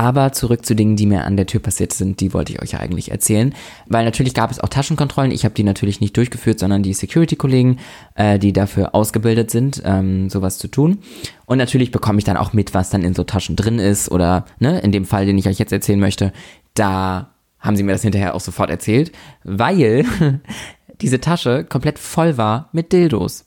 Aber 0.00 0.32
zurück 0.32 0.64
zu 0.64 0.74
Dingen, 0.74 0.96
die 0.96 1.04
mir 1.04 1.26
an 1.26 1.36
der 1.36 1.44
Tür 1.44 1.60
passiert 1.60 1.92
sind, 1.92 2.20
die 2.20 2.32
wollte 2.32 2.54
ich 2.54 2.62
euch 2.62 2.70
ja 2.70 2.78
eigentlich 2.78 3.10
erzählen. 3.10 3.54
Weil 3.86 4.06
natürlich 4.06 4.32
gab 4.32 4.50
es 4.50 4.58
auch 4.58 4.70
Taschenkontrollen. 4.70 5.30
Ich 5.30 5.44
habe 5.44 5.54
die 5.54 5.62
natürlich 5.62 6.00
nicht 6.00 6.16
durchgeführt, 6.16 6.58
sondern 6.58 6.82
die 6.82 6.94
Security-Kollegen, 6.94 7.78
äh, 8.14 8.38
die 8.38 8.54
dafür 8.54 8.94
ausgebildet 8.94 9.50
sind, 9.50 9.82
ähm, 9.84 10.30
sowas 10.30 10.56
zu 10.56 10.68
tun. 10.68 11.00
Und 11.44 11.58
natürlich 11.58 11.90
bekomme 11.90 12.16
ich 12.16 12.24
dann 12.24 12.38
auch 12.38 12.54
mit, 12.54 12.72
was 12.72 12.88
dann 12.88 13.02
in 13.02 13.12
so 13.12 13.24
Taschen 13.24 13.56
drin 13.56 13.78
ist. 13.78 14.10
Oder 14.10 14.46
ne, 14.58 14.80
in 14.80 14.90
dem 14.90 15.04
Fall, 15.04 15.26
den 15.26 15.36
ich 15.36 15.46
euch 15.46 15.58
jetzt 15.58 15.70
erzählen 15.70 16.00
möchte, 16.00 16.32
da 16.72 17.34
haben 17.58 17.76
sie 17.76 17.82
mir 17.82 17.92
das 17.92 18.00
hinterher 18.00 18.34
auch 18.34 18.40
sofort 18.40 18.70
erzählt, 18.70 19.12
weil 19.44 20.06
diese 21.02 21.20
Tasche 21.20 21.62
komplett 21.64 21.98
voll 21.98 22.38
war 22.38 22.70
mit 22.72 22.94
Dildos. 22.94 23.44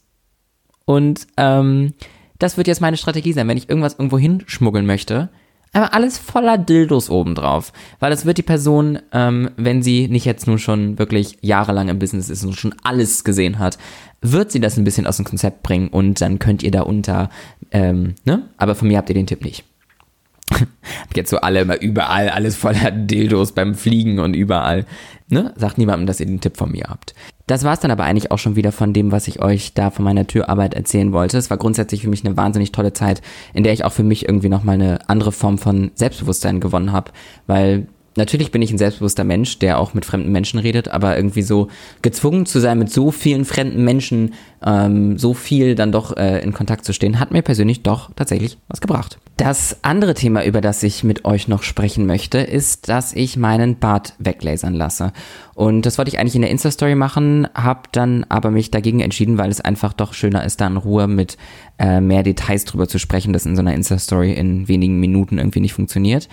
Und 0.85 1.25
ähm, 1.35 1.95
das 2.37 2.57
wird 2.57 2.67
jetzt 2.67 2.81
meine 2.81 2.97
Strategie 2.97 3.33
sein, 3.33 3.47
wenn 3.47 3.57
ich 3.57 3.69
irgendwas 3.69 3.95
irgendwo 3.95 4.19
hinschmuggeln 4.19 4.85
möchte 4.85 5.31
aber 5.73 5.93
alles 5.93 6.17
voller 6.17 6.57
Dildos 6.57 7.09
obendrauf. 7.09 7.73
Weil 7.99 8.11
das 8.11 8.25
wird 8.25 8.37
die 8.37 8.43
Person, 8.43 8.99
ähm, 9.11 9.49
wenn 9.57 9.81
sie 9.81 10.07
nicht 10.07 10.25
jetzt 10.25 10.47
nun 10.47 10.59
schon 10.59 10.99
wirklich 10.99 11.37
jahrelang 11.41 11.89
im 11.89 11.99
Business 11.99 12.29
ist 12.29 12.45
und 12.45 12.53
schon 12.53 12.75
alles 12.83 13.23
gesehen 13.23 13.59
hat, 13.59 13.77
wird 14.21 14.51
sie 14.51 14.59
das 14.59 14.77
ein 14.77 14.83
bisschen 14.83 15.07
aus 15.07 15.17
dem 15.17 15.25
Konzept 15.25 15.63
bringen 15.63 15.89
und 15.89 16.21
dann 16.21 16.39
könnt 16.39 16.63
ihr 16.63 16.71
da 16.71 16.81
unter, 16.83 17.29
ähm, 17.71 18.15
ne? 18.23 18.49
Aber 18.57 18.75
von 18.75 18.87
mir 18.87 18.97
habt 18.97 19.09
ihr 19.09 19.15
den 19.15 19.27
Tipp 19.27 19.43
nicht. 19.43 19.65
jetzt 21.15 21.29
so 21.29 21.37
alle 21.37 21.61
immer 21.61 21.81
überall, 21.81 22.29
alles 22.29 22.55
voller 22.55 22.91
Dildos 22.91 23.53
beim 23.53 23.75
Fliegen 23.75 24.19
und 24.19 24.35
überall. 24.35 24.85
Ne? 25.29 25.53
Sagt 25.55 25.77
niemandem, 25.77 26.05
dass 26.05 26.19
ihr 26.19 26.25
den 26.25 26.41
Tipp 26.41 26.57
von 26.57 26.71
mir 26.71 26.85
habt. 26.89 27.13
Das 27.45 27.65
war 27.65 27.73
es 27.73 27.81
dann 27.81 27.91
aber 27.91 28.05
eigentlich 28.05 28.31
auch 28.31 28.37
schon 28.37 28.55
wieder 28.55 28.71
von 28.71 28.93
dem, 28.93 29.11
was 29.11 29.27
ich 29.27 29.41
euch 29.41 29.73
da 29.73 29.91
von 29.91 30.05
meiner 30.05 30.27
Türarbeit 30.27 30.73
erzählen 30.73 31.11
wollte. 31.11 31.37
Es 31.37 31.49
war 31.49 31.57
grundsätzlich 31.57 32.01
für 32.01 32.09
mich 32.09 32.25
eine 32.25 32.37
wahnsinnig 32.37 32.71
tolle 32.71 32.93
Zeit, 32.93 33.21
in 33.53 33.63
der 33.63 33.73
ich 33.73 33.83
auch 33.83 33.91
für 33.91 34.03
mich 34.03 34.27
irgendwie 34.27 34.49
nochmal 34.49 34.75
eine 34.75 35.09
andere 35.09 35.33
Form 35.33 35.57
von 35.57 35.91
Selbstbewusstsein 35.95 36.61
gewonnen 36.61 36.93
habe, 36.93 37.11
weil 37.45 37.87
natürlich 38.15 38.51
bin 38.51 38.61
ich 38.61 38.71
ein 38.71 38.77
selbstbewusster 38.77 39.23
Mensch, 39.23 39.59
der 39.59 39.79
auch 39.79 39.93
mit 39.93 40.05
fremden 40.05 40.31
Menschen 40.31 40.59
redet, 40.59 40.87
aber 40.87 41.15
irgendwie 41.15 41.41
so 41.41 41.67
gezwungen 42.01 42.45
zu 42.45 42.59
sein, 42.59 42.79
mit 42.79 42.91
so 42.91 43.11
vielen 43.11 43.45
fremden 43.45 43.83
Menschen 43.83 44.33
ähm, 44.65 45.17
so 45.17 45.33
viel 45.33 45.75
dann 45.75 45.91
doch 45.91 46.15
äh, 46.15 46.39
in 46.39 46.53
Kontakt 46.53 46.85
zu 46.85 46.93
stehen, 46.93 47.19
hat 47.19 47.31
mir 47.31 47.41
persönlich 47.41 47.83
doch 47.83 48.11
tatsächlich 48.15 48.57
was 48.67 48.81
gebracht. 48.81 49.19
Das 49.37 49.77
andere 49.81 50.13
Thema, 50.13 50.45
über 50.45 50.61
das 50.61 50.83
ich 50.83 51.03
mit 51.03 51.25
euch 51.25 51.47
noch 51.47 51.63
sprechen 51.63 52.05
möchte, 52.05 52.37
ist, 52.37 52.87
dass 52.87 53.13
ich 53.13 53.35
meinen 53.35 53.79
Bart 53.79 54.13
weglasern 54.19 54.73
lasse. 54.73 55.11
Und 55.55 55.85
das 55.85 55.97
wollte 55.97 56.09
ich 56.09 56.19
eigentlich 56.19 56.35
in 56.35 56.41
der 56.41 56.51
Insta-Story 56.51 56.95
machen, 56.95 57.47
habe 57.53 57.81
dann 57.91 58.25
aber 58.29 58.51
mich 58.51 58.71
dagegen 58.71 58.99
entschieden, 58.99 59.37
weil 59.37 59.51
es 59.51 59.61
einfach 59.61 59.93
doch 59.93 60.13
schöner 60.13 60.43
ist, 60.43 60.61
da 60.61 60.67
in 60.67 60.77
Ruhe 60.77 61.07
mit 61.07 61.37
äh, 61.79 61.99
mehr 61.99 62.23
Details 62.23 62.65
drüber 62.65 62.87
zu 62.87 62.99
sprechen, 62.99 63.33
das 63.33 63.45
in 63.45 63.55
so 63.55 63.61
einer 63.61 63.73
Insta-Story 63.73 64.33
in 64.33 64.67
wenigen 64.67 64.99
Minuten 64.99 65.37
irgendwie 65.37 65.59
nicht 65.59 65.73
funktioniert. 65.73 66.29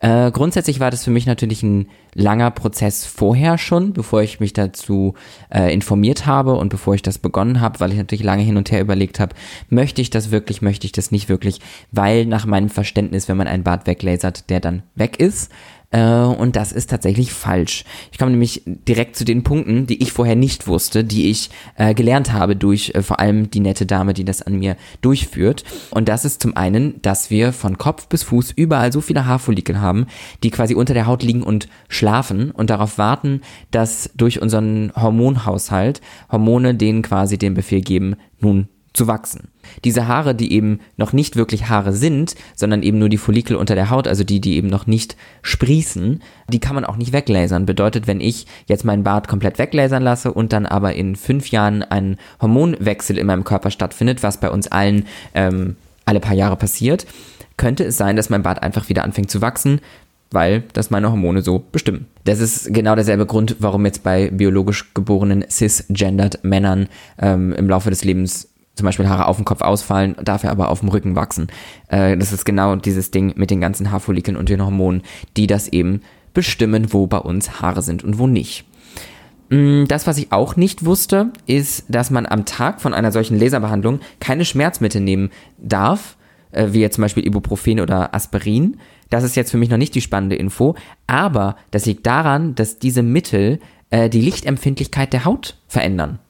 Äh, 0.00 0.30
grundsätzlich 0.30 0.80
war 0.80 0.90
das 0.90 1.04
für 1.04 1.10
mich 1.10 1.26
natürlich 1.26 1.62
ein 1.62 1.86
langer 2.14 2.50
Prozess 2.50 3.04
vorher 3.04 3.58
schon, 3.58 3.92
bevor 3.92 4.22
ich 4.22 4.40
mich 4.40 4.54
dazu 4.54 5.14
äh, 5.50 5.72
informiert 5.72 6.26
habe 6.26 6.54
und 6.54 6.70
bevor 6.70 6.94
ich 6.94 7.02
das 7.02 7.18
begonnen 7.18 7.60
habe, 7.60 7.80
weil 7.80 7.92
ich 7.92 7.98
natürlich 7.98 8.24
lange 8.24 8.42
hin 8.42 8.56
und 8.56 8.72
her 8.72 8.80
überlegt 8.80 9.20
habe, 9.20 9.36
möchte 9.68 10.00
ich 10.00 10.08
das 10.08 10.30
wirklich, 10.30 10.62
möchte 10.62 10.86
ich 10.86 10.92
das 10.92 11.10
nicht 11.10 11.28
wirklich, 11.28 11.60
weil 11.92 12.24
nach 12.24 12.46
meinem 12.46 12.70
Verständnis, 12.70 13.28
wenn 13.28 13.36
man 13.36 13.46
einen 13.46 13.62
Bart 13.62 13.86
weglasert, 13.86 14.48
der 14.48 14.60
dann 14.60 14.82
weg 14.94 15.20
ist, 15.20 15.52
äh, 15.92 16.00
und 16.00 16.56
das 16.56 16.72
ist 16.72 16.90
tatsächlich 16.90 17.32
falsch. 17.32 17.84
Ich 18.12 18.18
komme 18.18 18.30
nämlich 18.30 18.62
direkt 18.64 19.16
zu 19.16 19.24
den 19.24 19.42
Punkten, 19.42 19.86
die 19.86 20.02
ich 20.02 20.12
vorher 20.12 20.36
nicht 20.36 20.66
wusste, 20.66 21.02
die 21.02 21.30
ich 21.30 21.50
äh, 21.76 21.94
gelernt 21.94 22.32
habe 22.32 22.54
durch 22.54 22.92
äh, 22.94 23.02
vor 23.02 23.18
allem 23.18 23.50
die 23.50 23.60
nette 23.60 23.86
Dame, 23.86 24.14
die 24.14 24.24
das 24.24 24.42
an 24.42 24.58
mir 24.58 24.76
durchführt. 25.00 25.64
Und 25.90 26.08
das 26.08 26.24
ist 26.24 26.42
zum 26.42 26.56
einen, 26.56 27.02
dass 27.02 27.30
wir 27.30 27.52
von 27.52 27.78
Kopf 27.78 28.06
bis 28.06 28.22
Fuß 28.22 28.52
überall 28.52 28.92
so 28.92 29.00
viele 29.00 29.26
Haarfollikel 29.26 29.80
haben, 29.80 30.06
die 30.42 30.50
quasi 30.50 30.74
unter 30.74 30.94
der 30.94 31.06
Haut 31.06 31.22
liegen 31.22 31.42
und 31.42 31.68
schlafen 31.88 32.50
und 32.52 32.70
darauf 32.70 32.98
warten, 32.98 33.40
dass 33.70 34.10
durch 34.14 34.40
unseren 34.40 34.92
Hormonhaushalt 34.94 36.00
Hormone 36.30 36.74
denen 36.74 37.02
quasi 37.02 37.36
den 37.36 37.54
Befehl 37.54 37.80
geben, 37.80 38.16
nun 38.38 38.68
zu 38.92 39.06
wachsen. 39.06 39.48
Diese 39.84 40.08
Haare, 40.08 40.34
die 40.34 40.52
eben 40.52 40.80
noch 40.96 41.12
nicht 41.12 41.36
wirklich 41.36 41.68
Haare 41.68 41.92
sind, 41.92 42.34
sondern 42.56 42.82
eben 42.82 42.98
nur 42.98 43.08
die 43.08 43.18
Follikel 43.18 43.56
unter 43.56 43.74
der 43.74 43.90
Haut, 43.90 44.08
also 44.08 44.24
die, 44.24 44.40
die 44.40 44.56
eben 44.56 44.68
noch 44.68 44.86
nicht 44.86 45.16
sprießen, 45.42 46.22
die 46.48 46.58
kann 46.58 46.74
man 46.74 46.84
auch 46.84 46.96
nicht 46.96 47.12
weglasern. 47.12 47.66
Bedeutet, 47.66 48.06
wenn 48.06 48.20
ich 48.20 48.46
jetzt 48.66 48.84
meinen 48.84 49.04
Bart 49.04 49.28
komplett 49.28 49.58
weglasern 49.58 50.02
lasse 50.02 50.32
und 50.32 50.52
dann 50.52 50.66
aber 50.66 50.94
in 50.94 51.14
fünf 51.14 51.50
Jahren 51.50 51.82
ein 51.82 52.16
Hormonwechsel 52.40 53.16
in 53.16 53.26
meinem 53.26 53.44
Körper 53.44 53.70
stattfindet, 53.70 54.22
was 54.22 54.40
bei 54.40 54.50
uns 54.50 54.66
allen 54.68 55.06
ähm, 55.34 55.76
alle 56.04 56.20
paar 56.20 56.34
Jahre 56.34 56.56
passiert, 56.56 57.06
könnte 57.56 57.84
es 57.84 57.96
sein, 57.96 58.16
dass 58.16 58.30
mein 58.30 58.42
Bart 58.42 58.62
einfach 58.62 58.88
wieder 58.88 59.04
anfängt 59.04 59.30
zu 59.30 59.40
wachsen, 59.40 59.80
weil 60.32 60.64
das 60.72 60.90
meine 60.90 61.10
Hormone 61.10 61.42
so 61.42 61.58
bestimmen. 61.58 62.06
Das 62.24 62.40
ist 62.40 62.72
genau 62.72 62.94
derselbe 62.94 63.26
Grund, 63.26 63.56
warum 63.60 63.84
jetzt 63.84 64.02
bei 64.02 64.30
biologisch 64.30 64.94
geborenen 64.94 65.44
cisgendered 65.48 66.42
Männern 66.42 66.88
ähm, 67.20 67.52
im 67.52 67.68
Laufe 67.68 67.90
des 67.90 68.04
Lebens 68.04 68.48
zum 68.80 68.86
Beispiel 68.86 69.08
Haare 69.08 69.26
auf 69.26 69.36
dem 69.36 69.44
Kopf 69.44 69.62
ausfallen, 69.62 70.16
dafür 70.22 70.50
aber 70.50 70.70
auf 70.70 70.80
dem 70.80 70.88
Rücken 70.88 71.14
wachsen. 71.14 71.48
Äh, 71.88 72.16
das 72.16 72.32
ist 72.32 72.44
genau 72.44 72.76
dieses 72.76 73.10
Ding 73.10 73.34
mit 73.36 73.50
den 73.50 73.60
ganzen 73.60 73.90
Haarfollikeln 73.90 74.36
und 74.36 74.48
den 74.48 74.64
Hormonen, 74.64 75.02
die 75.36 75.46
das 75.46 75.68
eben 75.68 76.00
bestimmen, 76.34 76.92
wo 76.92 77.06
bei 77.06 77.18
uns 77.18 77.60
Haare 77.60 77.82
sind 77.82 78.02
und 78.02 78.18
wo 78.18 78.26
nicht. 78.26 78.64
Mm, 79.50 79.84
das, 79.86 80.06
was 80.06 80.18
ich 80.18 80.32
auch 80.32 80.56
nicht 80.56 80.84
wusste, 80.84 81.30
ist, 81.46 81.84
dass 81.88 82.10
man 82.10 82.26
am 82.26 82.44
Tag 82.46 82.80
von 82.80 82.94
einer 82.94 83.12
solchen 83.12 83.38
Laserbehandlung 83.38 84.00
keine 84.18 84.44
Schmerzmittel 84.44 85.00
nehmen 85.00 85.30
darf, 85.58 86.16
äh, 86.52 86.68
wie 86.70 86.80
jetzt 86.80 86.94
zum 86.94 87.02
Beispiel 87.02 87.26
Ibuprofen 87.26 87.80
oder 87.80 88.14
Aspirin. 88.14 88.78
Das 89.10 89.24
ist 89.24 89.36
jetzt 89.36 89.50
für 89.50 89.58
mich 89.58 89.70
noch 89.70 89.76
nicht 89.76 89.94
die 89.94 90.00
spannende 90.00 90.36
Info, 90.36 90.74
aber 91.06 91.56
das 91.70 91.84
liegt 91.84 92.06
daran, 92.06 92.54
dass 92.54 92.78
diese 92.78 93.02
Mittel 93.02 93.58
äh, 93.90 94.08
die 94.08 94.20
Lichtempfindlichkeit 94.20 95.12
der 95.12 95.24
Haut 95.24 95.58
verändern. 95.66 96.20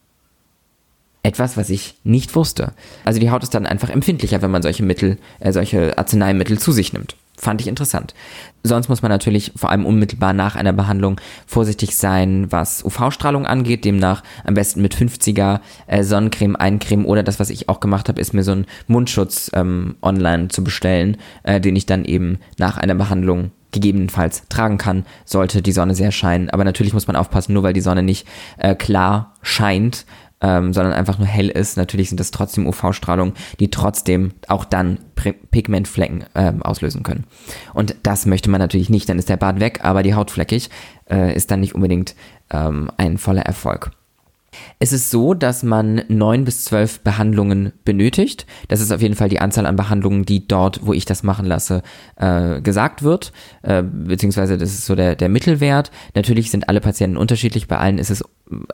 Etwas, 1.23 1.57
was 1.57 1.69
ich 1.69 1.97
nicht 2.03 2.35
wusste. 2.35 2.73
Also 3.05 3.21
die 3.21 3.31
Haut 3.31 3.43
ist 3.43 3.55
dann 3.55 3.67
einfach 3.67 3.91
empfindlicher, 3.91 4.41
wenn 4.41 4.51
man 4.51 4.63
solche 4.63 4.83
Mittel, 4.83 5.19
äh, 5.41 5.53
solche 5.53 5.99
Arzneimittel 5.99 6.59
zu 6.59 6.73
sich 6.73 6.93
nimmt. 6.93 7.17
Fand 7.37 7.63
ich 7.63 7.69
interessant. 7.69 8.15
Sonst 8.63 8.91
muss 8.91 9.01
man 9.01 9.11
natürlich 9.11 9.53
vor 9.57 9.71
allem 9.71 9.87
unmittelbar 9.87 10.35
nach 10.35 10.57
einer 10.57 10.75
Behandlung 10.75 11.19
vorsichtig 11.47 11.97
sein, 11.97 12.53
was 12.53 12.85
UV-Strahlung 12.85 13.47
angeht. 13.47 13.87
Demnach 13.87 14.23
am 14.45 14.53
besten 14.53 14.83
mit 14.83 14.95
50er 14.95 15.61
äh, 15.87 16.05
Sonnencreme 16.05 16.57
eincremen 16.57 17.07
oder 17.07 17.23
das, 17.23 17.41
was 17.41 17.49
ich 17.49 17.71
auch 17.71 17.81
gemacht 17.81 18.09
habe, 18.09 18.21
ist 18.21 18.35
mir 18.35 18.43
so 18.43 18.53
einen 18.53 18.67
Mundschutz 18.89 19.51
ähm, 19.55 19.97
online 20.03 20.49
zu 20.49 20.63
bestellen, 20.63 21.17
äh, 21.43 21.63
den 21.63 21.77
ich 21.77 21.87
dann 21.87 22.05
eben 22.05 22.41
nach 22.59 22.77
einer 22.77 22.95
Behandlung 22.95 23.53
gegebenenfalls 23.73 24.43
tragen 24.49 24.77
kann, 24.77 25.07
sollte 25.25 25.63
die 25.63 25.73
Sonne 25.73 25.95
sehr 25.95 26.13
scheinen. 26.13 26.51
Aber 26.51 26.65
natürlich 26.65 26.93
muss 26.93 27.07
man 27.07 27.17
aufpassen, 27.17 27.55
nur 27.55 27.63
weil 27.63 27.73
die 27.73 27.81
Sonne 27.81 28.03
nicht 28.03 28.27
äh, 28.59 28.75
klar 28.75 29.37
scheint, 29.43 30.05
ähm, 30.41 30.73
sondern 30.73 30.93
einfach 30.93 31.19
nur 31.19 31.27
hell 31.27 31.49
ist. 31.49 31.77
Natürlich 31.77 32.09
sind 32.09 32.21
das 32.21 32.31
trotzdem 32.31 32.67
UV-Strahlungen, 32.67 33.35
die 33.59 33.71
trotzdem 33.71 34.33
auch 34.49 34.65
dann 34.65 34.99
Pigmentflecken 35.51 36.25
ähm, 36.35 36.63
auslösen 36.63 37.03
können. 37.03 37.25
Und 37.75 37.97
das 38.03 38.27
möchte 38.27 38.51
man 38.51 38.61
natürlich 38.61 38.91
nicht, 38.91 39.09
dann 39.09 39.19
ist 39.19 39.29
der 39.29 39.37
Bart 39.37 39.61
weg, 39.61 39.81
aber 39.83 40.03
die 40.03 40.15
Haut 40.15 40.31
fleckig 40.31 40.71
äh, 41.11 41.35
ist 41.35 41.51
dann 41.51 41.61
nicht 41.61 41.75
unbedingt 41.75 42.15
ähm, 42.51 42.91
ein 42.97 43.19
voller 43.19 43.43
Erfolg. 43.43 43.91
Es 44.79 44.93
ist 44.93 45.11
so, 45.11 45.35
dass 45.35 45.63
man 45.63 46.03
neun 46.09 46.45
bis 46.45 46.65
zwölf 46.65 47.01
Behandlungen 47.01 47.73
benötigt. 47.85 48.47
Das 48.69 48.81
ist 48.81 48.91
auf 48.91 49.01
jeden 49.01 49.15
Fall 49.15 49.29
die 49.29 49.41
Anzahl 49.41 49.67
an 49.67 49.77
Behandlungen, 49.77 50.25
die 50.25 50.47
dort, 50.49 50.85
wo 50.85 50.93
ich 50.93 51.05
das 51.05 51.23
machen 51.23 51.47
lasse, 51.47 51.83
äh, 52.17 52.61
gesagt 52.61 53.03
wird. 53.03 53.33
Äh, 53.63 53.83
beziehungsweise 53.83 54.59
das 54.59 54.71
ist 54.71 54.87
so 54.87 54.95
der, 54.95 55.15
der 55.15 55.29
Mittelwert. 55.29 55.91
Natürlich 56.15 56.51
sind 56.51 56.69
alle 56.69 56.81
Patienten 56.81 57.17
unterschiedlich. 57.17 57.69
Bei 57.69 57.79
allen 57.79 57.99
ist 57.99 58.11
es 58.11 58.25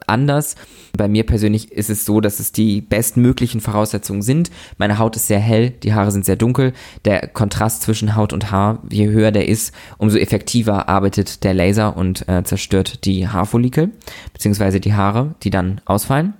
anders. 0.06 0.56
Bei 0.96 1.08
mir 1.08 1.24
persönlich 1.24 1.72
ist 1.72 1.90
es 1.90 2.04
so, 2.04 2.20
dass 2.20 2.40
es 2.40 2.52
die 2.52 2.80
bestmöglichen 2.80 3.60
Voraussetzungen 3.60 4.22
sind. 4.22 4.50
Meine 4.78 4.98
Haut 4.98 5.16
ist 5.16 5.26
sehr 5.26 5.38
hell, 5.38 5.70
die 5.70 5.94
Haare 5.94 6.10
sind 6.10 6.24
sehr 6.24 6.36
dunkel. 6.36 6.72
Der 7.04 7.28
Kontrast 7.28 7.82
zwischen 7.82 8.16
Haut 8.16 8.32
und 8.32 8.50
Haar, 8.50 8.82
je 8.90 9.08
höher 9.08 9.32
der 9.32 9.48
ist, 9.48 9.74
umso 9.98 10.18
effektiver 10.18 10.88
arbeitet 10.88 11.44
der 11.44 11.54
Laser 11.54 11.96
und 11.96 12.28
äh, 12.28 12.42
zerstört 12.44 13.04
die 13.04 13.28
Haarfollikel, 13.28 13.90
beziehungsweise 14.32 14.80
die 14.80 14.94
Haare, 14.94 15.34
die 15.42 15.50
dann 15.50 15.80
ausfallen. 15.84 16.34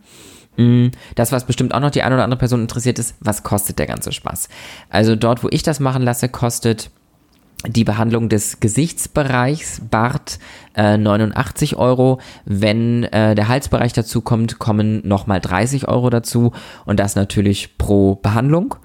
Mm, 0.56 0.88
das, 1.14 1.32
was 1.32 1.46
bestimmt 1.46 1.74
auch 1.74 1.80
noch 1.80 1.90
die 1.90 2.02
eine 2.02 2.14
oder 2.14 2.24
andere 2.24 2.38
Person 2.38 2.62
interessiert 2.62 2.98
ist, 2.98 3.14
was 3.20 3.42
kostet 3.42 3.78
der 3.78 3.86
ganze 3.86 4.12
Spaß? 4.12 4.48
Also 4.90 5.16
dort, 5.16 5.42
wo 5.42 5.48
ich 5.50 5.62
das 5.62 5.80
machen 5.80 6.02
lasse, 6.02 6.28
kostet 6.28 6.90
die 7.66 7.84
Behandlung 7.84 8.28
des 8.28 8.60
Gesichtsbereichs 8.60 9.80
Bart 9.90 10.38
äh, 10.74 10.96
89 10.96 11.76
Euro. 11.76 12.20
Wenn 12.44 13.04
äh, 13.04 13.34
der 13.34 13.48
Halsbereich 13.48 13.92
dazu 13.92 14.20
kommt, 14.20 14.58
kommen 14.58 15.06
nochmal 15.06 15.40
30 15.40 15.88
Euro 15.88 16.10
dazu 16.10 16.52
und 16.84 17.00
das 17.00 17.16
natürlich 17.16 17.78
pro 17.78 18.16
Behandlung. 18.16 18.76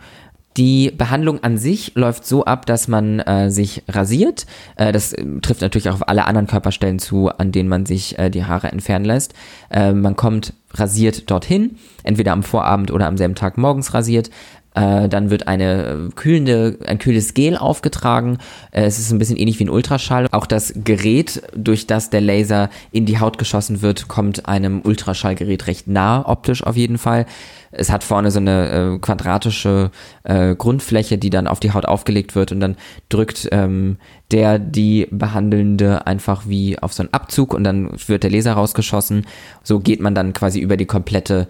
Die 0.57 0.91
Behandlung 0.91 1.41
an 1.43 1.57
sich 1.57 1.93
läuft 1.95 2.25
so 2.25 2.43
ab, 2.43 2.65
dass 2.65 2.89
man 2.89 3.19
äh, 3.19 3.49
sich 3.49 3.83
rasiert. 3.87 4.45
Äh, 4.75 4.91
das 4.91 5.13
äh, 5.13 5.23
trifft 5.41 5.61
natürlich 5.61 5.89
auch 5.89 5.95
auf 5.95 6.09
alle 6.09 6.25
anderen 6.25 6.47
Körperstellen 6.47 6.99
zu, 6.99 7.29
an 7.29 7.53
denen 7.53 7.69
man 7.69 7.85
sich 7.85 8.19
äh, 8.19 8.29
die 8.29 8.43
Haare 8.43 8.69
entfernen 8.69 9.05
lässt. 9.05 9.33
Äh, 9.69 9.93
man 9.93 10.17
kommt 10.17 10.53
rasiert 10.73 11.31
dorthin, 11.31 11.77
entweder 12.03 12.33
am 12.33 12.43
Vorabend 12.43 12.91
oder 12.91 13.07
am 13.07 13.17
selben 13.17 13.35
Tag 13.35 13.57
morgens 13.57 13.93
rasiert. 13.93 14.29
Äh, 14.73 15.09
dann 15.09 15.29
wird 15.29 15.47
eine 15.47 15.83
äh, 15.83 16.09
kühlende, 16.15 16.77
ein 16.85 16.97
kühles 16.97 17.33
Gel 17.33 17.57
aufgetragen. 17.57 18.37
Äh, 18.71 18.83
es 18.83 18.99
ist 18.99 19.11
ein 19.11 19.19
bisschen 19.19 19.35
ähnlich 19.35 19.59
wie 19.59 19.65
ein 19.65 19.69
Ultraschall. 19.69 20.27
Auch 20.31 20.45
das 20.45 20.73
Gerät, 20.75 21.41
durch 21.55 21.87
das 21.87 22.09
der 22.09 22.21
Laser 22.21 22.69
in 22.91 23.05
die 23.05 23.19
Haut 23.19 23.37
geschossen 23.37 23.81
wird, 23.81 24.07
kommt 24.07 24.47
einem 24.47 24.81
Ultraschallgerät 24.83 25.67
recht 25.67 25.87
nah, 25.87 26.27
optisch 26.27 26.63
auf 26.63 26.77
jeden 26.77 26.97
Fall. 26.97 27.25
Es 27.73 27.89
hat 27.89 28.03
vorne 28.03 28.31
so 28.31 28.39
eine 28.39 28.95
äh, 28.95 28.99
quadratische 28.99 29.91
äh, 30.23 30.55
Grundfläche, 30.55 31.17
die 31.17 31.29
dann 31.29 31.47
auf 31.47 31.59
die 31.59 31.73
Haut 31.73 31.85
aufgelegt 31.85 32.35
wird 32.35 32.51
und 32.53 32.61
dann 32.61 32.75
drückt 33.09 33.49
ähm, 33.51 33.97
der 34.31 34.59
die 34.59 35.07
Behandelnde 35.11 36.07
einfach 36.07 36.47
wie 36.47 36.79
auf 36.79 36.93
so 36.93 37.03
einen 37.03 37.13
Abzug 37.13 37.53
und 37.53 37.65
dann 37.65 37.91
wird 38.07 38.23
der 38.23 38.31
Laser 38.31 38.53
rausgeschossen. 38.53 39.25
So 39.63 39.79
geht 39.79 39.99
man 39.99 40.15
dann 40.15 40.31
quasi 40.31 40.59
über 40.59 40.77
die 40.77 40.85
komplette 40.85 41.47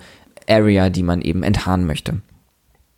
Area, 0.48 0.90
die 0.90 1.04
man 1.04 1.22
eben 1.22 1.44
enthaaren 1.44 1.86
möchte 1.86 2.22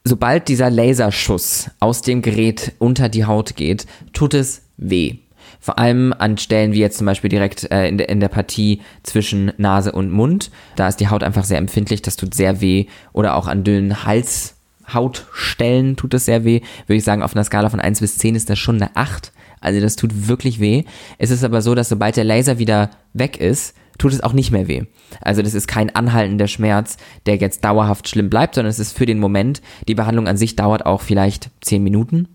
sobald 0.03 0.47
dieser 0.47 0.69
Laserschuss 0.69 1.69
aus 1.79 2.01
dem 2.01 2.21
Gerät 2.21 2.73
unter 2.79 3.09
die 3.09 3.25
Haut 3.25 3.55
geht, 3.55 3.85
tut 4.11 4.33
es 4.33 4.63
weh. 4.77 5.17
Vor 5.59 5.79
allem 5.79 6.13
an 6.17 6.37
Stellen 6.37 6.73
wie 6.73 6.79
jetzt 6.79 6.97
zum 6.97 7.05
Beispiel 7.05 7.29
direkt 7.29 7.71
äh, 7.71 7.87
in, 7.87 7.97
der, 7.97 8.09
in 8.09 8.19
der 8.19 8.27
Partie 8.27 8.81
zwischen 9.03 9.53
Nase 9.57 9.93
und 9.93 10.11
Mund. 10.11 10.51
Da 10.75 10.89
ist 10.89 10.97
die 10.97 11.07
Haut 11.07 11.23
einfach 11.23 11.45
sehr 11.45 11.57
empfindlich, 11.57 12.01
das 12.01 12.17
tut 12.17 12.33
sehr 12.33 12.59
weh. 12.59 12.87
Oder 13.13 13.35
auch 13.35 13.47
an 13.47 13.63
dünnen 13.63 14.03
Halshautstellen 14.03 15.95
tut 15.95 16.13
es 16.13 16.25
sehr 16.25 16.43
weh. 16.43 16.59
Würde 16.87 16.97
ich 16.97 17.05
sagen, 17.05 17.23
auf 17.23 17.33
einer 17.33 17.45
Skala 17.45 17.69
von 17.69 17.79
1 17.79 18.01
bis 18.01 18.17
10 18.17 18.35
ist 18.35 18.49
das 18.49 18.59
schon 18.59 18.75
eine 18.75 18.93
8. 18.95 19.31
Also 19.61 19.79
das 19.79 19.95
tut 19.95 20.27
wirklich 20.27 20.59
weh. 20.59 20.83
Es 21.17 21.31
ist 21.31 21.45
aber 21.45 21.61
so, 21.61 21.75
dass 21.75 21.87
sobald 21.87 22.17
der 22.17 22.25
Laser 22.25 22.59
wieder 22.59 22.89
weg 23.13 23.37
ist, 23.39 23.73
tut 23.97 24.13
es 24.13 24.21
auch 24.21 24.33
nicht 24.33 24.51
mehr 24.51 24.67
weh. 24.67 24.83
Also 25.21 25.41
das 25.41 25.53
ist 25.53 25.67
kein 25.67 25.93
anhaltender 25.95 26.47
Schmerz, 26.47 26.97
der 27.25 27.37
jetzt 27.37 27.63
dauerhaft 27.63 28.07
schlimm 28.07 28.29
bleibt, 28.29 28.55
sondern 28.55 28.69
es 28.69 28.79
ist 28.79 28.97
für 28.97 29.05
den 29.05 29.19
Moment. 29.19 29.61
Die 29.87 29.95
Behandlung 29.95 30.27
an 30.27 30.37
sich 30.37 30.55
dauert 30.55 30.85
auch 30.85 31.01
vielleicht 31.01 31.49
zehn 31.61 31.83
Minuten. 31.83 32.27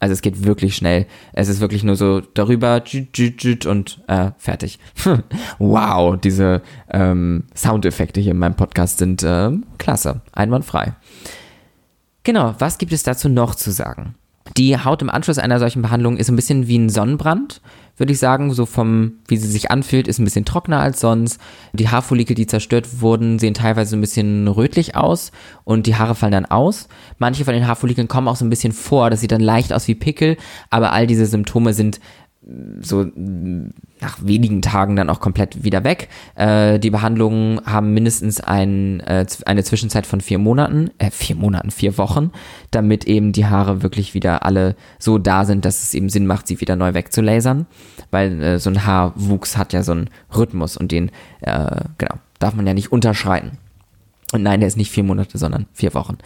Also 0.00 0.12
es 0.12 0.22
geht 0.22 0.44
wirklich 0.44 0.76
schnell. 0.76 1.06
Es 1.32 1.48
ist 1.48 1.60
wirklich 1.60 1.82
nur 1.82 1.96
so 1.96 2.20
darüber 2.20 2.82
und 3.64 4.02
äh, 4.06 4.30
fertig. 4.36 4.78
wow, 5.58 6.20
diese 6.20 6.60
ähm, 6.90 7.44
Soundeffekte 7.54 8.20
hier 8.20 8.32
in 8.32 8.38
meinem 8.38 8.56
Podcast 8.56 8.98
sind 8.98 9.22
äh, 9.22 9.50
klasse, 9.78 10.20
einwandfrei. 10.32 10.94
Genau, 12.22 12.54
was 12.58 12.78
gibt 12.78 12.92
es 12.92 13.02
dazu 13.02 13.28
noch 13.28 13.54
zu 13.54 13.70
sagen? 13.70 14.14
Die 14.58 14.78
Haut 14.78 15.00
im 15.00 15.10
Anschluss 15.10 15.38
einer 15.38 15.58
solchen 15.58 15.82
Behandlung 15.82 16.18
ist 16.18 16.28
ein 16.28 16.36
bisschen 16.36 16.68
wie 16.68 16.78
ein 16.78 16.90
Sonnenbrand 16.90 17.62
würde 17.96 18.12
ich 18.12 18.18
sagen. 18.18 18.52
So 18.52 18.66
vom, 18.66 19.14
wie 19.28 19.36
sie 19.36 19.48
sich 19.48 19.70
anfühlt, 19.70 20.08
ist 20.08 20.18
ein 20.18 20.24
bisschen 20.24 20.44
trockener 20.44 20.80
als 20.80 21.00
sonst. 21.00 21.40
Die 21.72 21.88
Haarfollikel, 21.88 22.34
die 22.34 22.46
zerstört 22.46 23.00
wurden, 23.00 23.38
sehen 23.38 23.54
teilweise 23.54 23.96
ein 23.96 24.00
bisschen 24.00 24.48
rötlich 24.48 24.96
aus 24.96 25.32
und 25.64 25.86
die 25.86 25.96
Haare 25.96 26.14
fallen 26.14 26.32
dann 26.32 26.46
aus. 26.46 26.88
Manche 27.18 27.44
von 27.44 27.54
den 27.54 27.66
Haarfollikeln 27.66 28.08
kommen 28.08 28.28
auch 28.28 28.36
so 28.36 28.44
ein 28.44 28.50
bisschen 28.50 28.72
vor. 28.72 29.10
Das 29.10 29.20
sieht 29.20 29.32
dann 29.32 29.40
leicht 29.40 29.72
aus 29.72 29.88
wie 29.88 29.94
Pickel, 29.94 30.36
aber 30.70 30.92
all 30.92 31.06
diese 31.06 31.26
Symptome 31.26 31.72
sind 31.72 32.00
so 32.80 33.06
nach 34.04 34.18
wenigen 34.20 34.60
Tagen 34.60 34.96
dann 34.96 35.08
auch 35.08 35.18
komplett 35.18 35.64
wieder 35.64 35.82
weg. 35.82 36.08
Äh, 36.34 36.78
die 36.78 36.90
Behandlungen 36.90 37.60
haben 37.64 37.94
mindestens 37.94 38.38
ein, 38.40 39.00
äh, 39.00 39.24
eine 39.46 39.64
Zwischenzeit 39.64 40.06
von 40.06 40.20
vier 40.20 40.38
Monaten, 40.38 40.90
äh, 40.98 41.10
vier 41.10 41.36
Monaten, 41.36 41.70
vier 41.70 41.96
Wochen, 41.96 42.30
damit 42.70 43.06
eben 43.06 43.32
die 43.32 43.46
Haare 43.46 43.82
wirklich 43.82 44.12
wieder 44.12 44.44
alle 44.44 44.76
so 44.98 45.16
da 45.16 45.46
sind, 45.46 45.64
dass 45.64 45.82
es 45.82 45.94
eben 45.94 46.10
Sinn 46.10 46.26
macht, 46.26 46.46
sie 46.46 46.60
wieder 46.60 46.76
neu 46.76 46.92
wegzulasern. 46.92 47.66
Weil 48.10 48.42
äh, 48.42 48.58
so 48.58 48.68
ein 48.68 48.84
Haarwuchs 48.84 49.56
hat 49.56 49.72
ja 49.72 49.82
so 49.82 49.92
einen 49.92 50.10
Rhythmus 50.36 50.76
und 50.76 50.92
den, 50.92 51.10
äh, 51.40 51.80
genau, 51.96 52.16
darf 52.38 52.54
man 52.54 52.66
ja 52.66 52.74
nicht 52.74 52.92
unterschreiten. 52.92 53.52
Und 54.32 54.42
nein, 54.42 54.60
der 54.60 54.66
ist 54.66 54.76
nicht 54.76 54.90
vier 54.90 55.04
Monate, 55.04 55.38
sondern 55.38 55.66
vier 55.72 55.94
Wochen. 55.94 56.18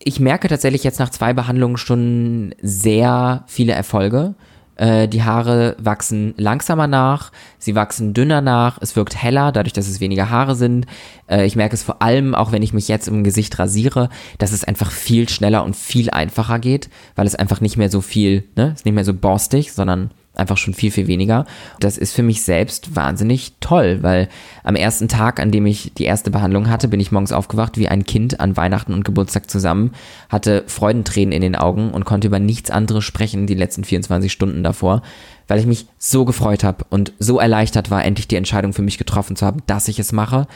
Ich 0.00 0.18
merke 0.18 0.48
tatsächlich 0.48 0.82
jetzt 0.82 0.98
nach 0.98 1.10
zwei 1.10 1.32
Behandlungen 1.32 1.76
schon 1.76 2.54
sehr 2.60 3.44
viele 3.46 3.72
Erfolge. 3.72 4.34
Äh, 4.78 5.08
die 5.08 5.24
Haare 5.24 5.76
wachsen 5.78 6.34
langsamer 6.36 6.86
nach, 6.86 7.32
sie 7.58 7.74
wachsen 7.74 8.14
dünner 8.14 8.40
nach, 8.40 8.78
es 8.80 8.96
wirkt 8.96 9.20
heller, 9.20 9.52
dadurch, 9.52 9.72
dass 9.72 9.88
es 9.88 10.00
weniger 10.00 10.30
Haare 10.30 10.54
sind. 10.54 10.86
Äh, 11.28 11.44
ich 11.46 11.56
merke 11.56 11.74
es 11.74 11.82
vor 11.82 12.00
allem, 12.00 12.34
auch 12.34 12.52
wenn 12.52 12.62
ich 12.62 12.72
mich 12.72 12.88
jetzt 12.88 13.08
im 13.08 13.24
Gesicht 13.24 13.58
rasiere, 13.58 14.08
dass 14.38 14.52
es 14.52 14.64
einfach 14.64 14.92
viel 14.92 15.28
schneller 15.28 15.64
und 15.64 15.74
viel 15.74 16.10
einfacher 16.10 16.60
geht, 16.60 16.88
weil 17.16 17.26
es 17.26 17.34
einfach 17.34 17.60
nicht 17.60 17.76
mehr 17.76 17.90
so 17.90 18.00
viel, 18.00 18.44
ne, 18.56 18.72
ist 18.74 18.84
nicht 18.84 18.94
mehr 18.94 19.04
so 19.04 19.14
borstig, 19.14 19.72
sondern 19.72 20.12
einfach 20.38 20.56
schon 20.56 20.74
viel, 20.74 20.90
viel 20.90 21.06
weniger. 21.06 21.46
Das 21.80 21.98
ist 21.98 22.14
für 22.14 22.22
mich 22.22 22.42
selbst 22.42 22.94
wahnsinnig 22.94 23.54
toll, 23.60 23.98
weil 24.02 24.28
am 24.62 24.76
ersten 24.76 25.08
Tag, 25.08 25.40
an 25.40 25.50
dem 25.50 25.66
ich 25.66 25.92
die 25.98 26.04
erste 26.04 26.30
Behandlung 26.30 26.70
hatte, 26.70 26.88
bin 26.88 27.00
ich 27.00 27.12
morgens 27.12 27.32
aufgewacht 27.32 27.76
wie 27.76 27.88
ein 27.88 28.04
Kind 28.04 28.40
an 28.40 28.56
Weihnachten 28.56 28.92
und 28.92 29.04
Geburtstag 29.04 29.50
zusammen, 29.50 29.92
hatte 30.28 30.64
Freudentränen 30.66 31.32
in 31.32 31.42
den 31.42 31.56
Augen 31.56 31.90
und 31.90 32.04
konnte 32.04 32.28
über 32.28 32.38
nichts 32.38 32.70
anderes 32.70 33.04
sprechen 33.04 33.46
die 33.46 33.54
letzten 33.54 33.84
24 33.84 34.30
Stunden 34.30 34.62
davor, 34.62 35.02
weil 35.48 35.58
ich 35.58 35.66
mich 35.66 35.86
so 35.98 36.24
gefreut 36.24 36.62
habe 36.62 36.84
und 36.88 37.12
so 37.18 37.40
erleichtert 37.40 37.90
war, 37.90 38.04
endlich 38.04 38.28
die 38.28 38.36
Entscheidung 38.36 38.72
für 38.72 38.82
mich 38.82 38.98
getroffen 38.98 39.34
zu 39.34 39.44
haben, 39.44 39.62
dass 39.66 39.88
ich 39.88 39.98
es 39.98 40.12
mache. 40.12 40.46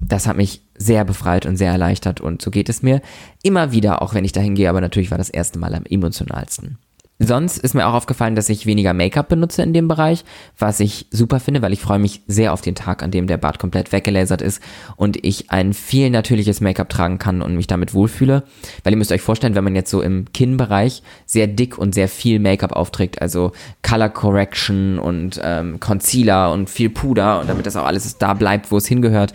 Das 0.00 0.26
hat 0.26 0.36
mich 0.36 0.62
sehr 0.76 1.04
befreit 1.04 1.46
und 1.46 1.56
sehr 1.56 1.70
erleichtert 1.70 2.20
und 2.20 2.42
so 2.42 2.50
geht 2.50 2.68
es 2.68 2.82
mir 2.82 3.00
immer 3.42 3.72
wieder, 3.72 4.02
auch 4.02 4.14
wenn 4.14 4.24
ich 4.24 4.32
dahin 4.32 4.54
gehe, 4.56 4.68
aber 4.68 4.80
natürlich 4.80 5.10
war 5.12 5.18
das 5.18 5.30
erste 5.30 5.58
Mal 5.58 5.74
am 5.74 5.86
emotionalsten. 5.86 6.78
Sonst 7.20 7.58
ist 7.58 7.74
mir 7.74 7.86
auch 7.86 7.94
aufgefallen, 7.94 8.34
dass 8.34 8.48
ich 8.48 8.66
weniger 8.66 8.92
Make-up 8.92 9.28
benutze 9.28 9.62
in 9.62 9.72
dem 9.72 9.86
Bereich, 9.86 10.24
was 10.58 10.80
ich 10.80 11.06
super 11.12 11.38
finde, 11.38 11.62
weil 11.62 11.72
ich 11.72 11.80
freue 11.80 12.00
mich 12.00 12.22
sehr 12.26 12.52
auf 12.52 12.60
den 12.60 12.74
Tag, 12.74 13.04
an 13.04 13.12
dem 13.12 13.28
der 13.28 13.36
Bart 13.36 13.60
komplett 13.60 13.92
weggelasert 13.92 14.42
ist 14.42 14.60
und 14.96 15.24
ich 15.24 15.50
ein 15.52 15.74
viel 15.74 16.10
natürliches 16.10 16.60
Make-up 16.60 16.88
tragen 16.88 17.18
kann 17.18 17.40
und 17.40 17.54
mich 17.54 17.68
damit 17.68 17.94
wohlfühle. 17.94 18.42
Weil 18.82 18.92
ihr 18.92 18.96
müsst 18.96 19.12
euch 19.12 19.22
vorstellen, 19.22 19.54
wenn 19.54 19.62
man 19.62 19.76
jetzt 19.76 19.92
so 19.92 20.02
im 20.02 20.32
Kinnbereich 20.32 21.04
sehr 21.24 21.46
dick 21.46 21.78
und 21.78 21.94
sehr 21.94 22.08
viel 22.08 22.40
Make-up 22.40 22.72
aufträgt, 22.72 23.22
also 23.22 23.52
Color 23.82 24.08
Correction 24.08 24.98
und 24.98 25.40
ähm, 25.42 25.78
Concealer 25.78 26.52
und 26.52 26.68
viel 26.68 26.90
Puder 26.90 27.40
und 27.40 27.48
damit 27.48 27.66
das 27.66 27.76
auch 27.76 27.86
alles 27.86 28.18
da 28.18 28.34
bleibt, 28.34 28.72
wo 28.72 28.76
es 28.76 28.86
hingehört, 28.86 29.34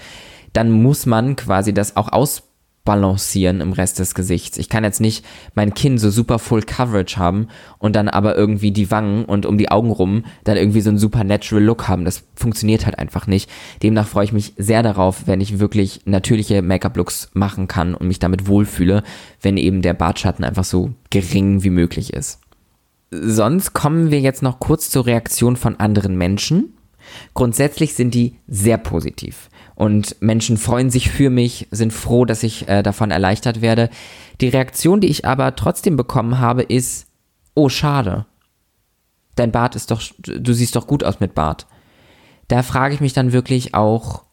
dann 0.51 0.69
muss 0.69 1.05
man 1.05 1.37
quasi 1.37 1.73
das 1.73 1.95
auch 1.95 2.11
aus 2.11 2.48
balancieren 2.89 3.61
im 3.61 3.71
Rest 3.71 3.99
des 3.99 4.15
Gesichts. 4.15 4.57
Ich 4.57 4.67
kann 4.67 4.83
jetzt 4.83 4.99
nicht 4.99 5.23
mein 5.53 5.75
Kinn 5.75 5.99
so 5.99 6.09
super 6.09 6.39
Full 6.39 6.63
Coverage 6.63 7.17
haben 7.17 7.47
und 7.77 7.95
dann 7.95 8.09
aber 8.09 8.35
irgendwie 8.35 8.71
die 8.71 8.89
Wangen 8.89 9.25
und 9.25 9.45
um 9.45 9.59
die 9.59 9.69
Augen 9.69 9.91
rum 9.91 10.25
dann 10.43 10.57
irgendwie 10.57 10.81
so 10.81 10.89
einen 10.89 10.97
super 10.97 11.23
Natural 11.23 11.63
Look 11.63 11.87
haben. 11.87 12.03
Das 12.03 12.23
funktioniert 12.33 12.87
halt 12.87 12.97
einfach 12.97 13.27
nicht. 13.27 13.47
Demnach 13.83 14.07
freue 14.07 14.25
ich 14.25 14.33
mich 14.33 14.53
sehr 14.57 14.81
darauf, 14.81 15.27
wenn 15.27 15.39
ich 15.39 15.59
wirklich 15.59 16.01
natürliche 16.05 16.63
Make-up-Looks 16.63 17.29
machen 17.33 17.67
kann 17.67 17.93
und 17.93 18.07
mich 18.07 18.17
damit 18.17 18.47
wohlfühle, 18.47 19.03
wenn 19.39 19.57
eben 19.57 19.83
der 19.83 19.93
Bartschatten 19.93 20.43
einfach 20.43 20.63
so 20.63 20.89
gering 21.11 21.61
wie 21.63 21.69
möglich 21.69 22.11
ist. 22.11 22.39
Sonst 23.11 23.73
kommen 23.73 24.09
wir 24.09 24.19
jetzt 24.19 24.41
noch 24.41 24.59
kurz 24.59 24.89
zur 24.89 25.05
Reaktion 25.05 25.57
von 25.57 25.79
anderen 25.79 26.17
Menschen. 26.17 26.73
Grundsätzlich 27.33 27.93
sind 27.93 28.13
die 28.13 28.35
sehr 28.47 28.77
positiv. 28.77 29.49
Und 29.75 30.17
Menschen 30.21 30.57
freuen 30.57 30.89
sich 30.89 31.09
für 31.09 31.29
mich, 31.29 31.67
sind 31.71 31.93
froh, 31.93 32.25
dass 32.25 32.43
ich 32.43 32.67
äh, 32.67 32.83
davon 32.83 33.11
erleichtert 33.11 33.61
werde. 33.61 33.89
Die 34.41 34.49
Reaktion, 34.49 34.99
die 34.99 35.07
ich 35.07 35.25
aber 35.25 35.55
trotzdem 35.55 35.95
bekommen 35.95 36.39
habe, 36.39 36.63
ist, 36.63 37.07
oh, 37.55 37.69
schade. 37.69 38.25
Dein 39.35 39.51
Bart 39.51 39.75
ist 39.75 39.91
doch, 39.91 40.01
du 40.17 40.53
siehst 40.53 40.75
doch 40.75 40.85
gut 40.85 41.03
aus 41.03 41.21
mit 41.21 41.33
Bart. 41.33 41.65
Da 42.49 42.61
frage 42.63 42.93
ich 42.93 42.99
mich 42.99 43.13
dann 43.13 43.31
wirklich 43.31 43.73
auch 43.73 44.23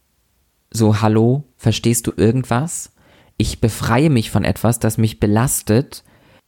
so, 0.73 1.01
hallo, 1.01 1.45
verstehst 1.57 2.07
du 2.07 2.13
irgendwas? 2.17 2.93
Ich 3.37 3.61
befreie 3.61 4.11
mich 4.11 4.31
von 4.31 4.45
etwas, 4.45 4.81
das 4.81 4.99
mich 4.99 5.21
belastet. 5.21 6.03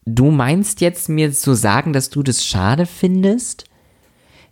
Du 0.06 0.30
meinst 0.30 0.80
jetzt 0.80 1.08
mir 1.08 1.32
zu 1.32 1.54
sagen, 1.54 1.92
dass 1.92 2.10
du 2.10 2.22
das 2.22 2.44
schade 2.44 2.86
findest? 2.86 3.67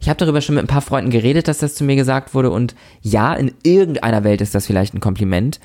Ich 0.00 0.08
habe 0.08 0.18
darüber 0.18 0.40
schon 0.40 0.54
mit 0.54 0.64
ein 0.64 0.68
paar 0.68 0.82
Freunden 0.82 1.10
geredet, 1.10 1.48
dass 1.48 1.58
das 1.58 1.74
zu 1.74 1.84
mir 1.84 1.96
gesagt 1.96 2.34
wurde 2.34 2.50
und 2.50 2.74
ja, 3.02 3.34
in 3.34 3.52
irgendeiner 3.62 4.24
Welt 4.24 4.40
ist 4.40 4.54
das 4.54 4.66
vielleicht 4.66 4.94
ein 4.94 5.00
Kompliment, 5.00 5.60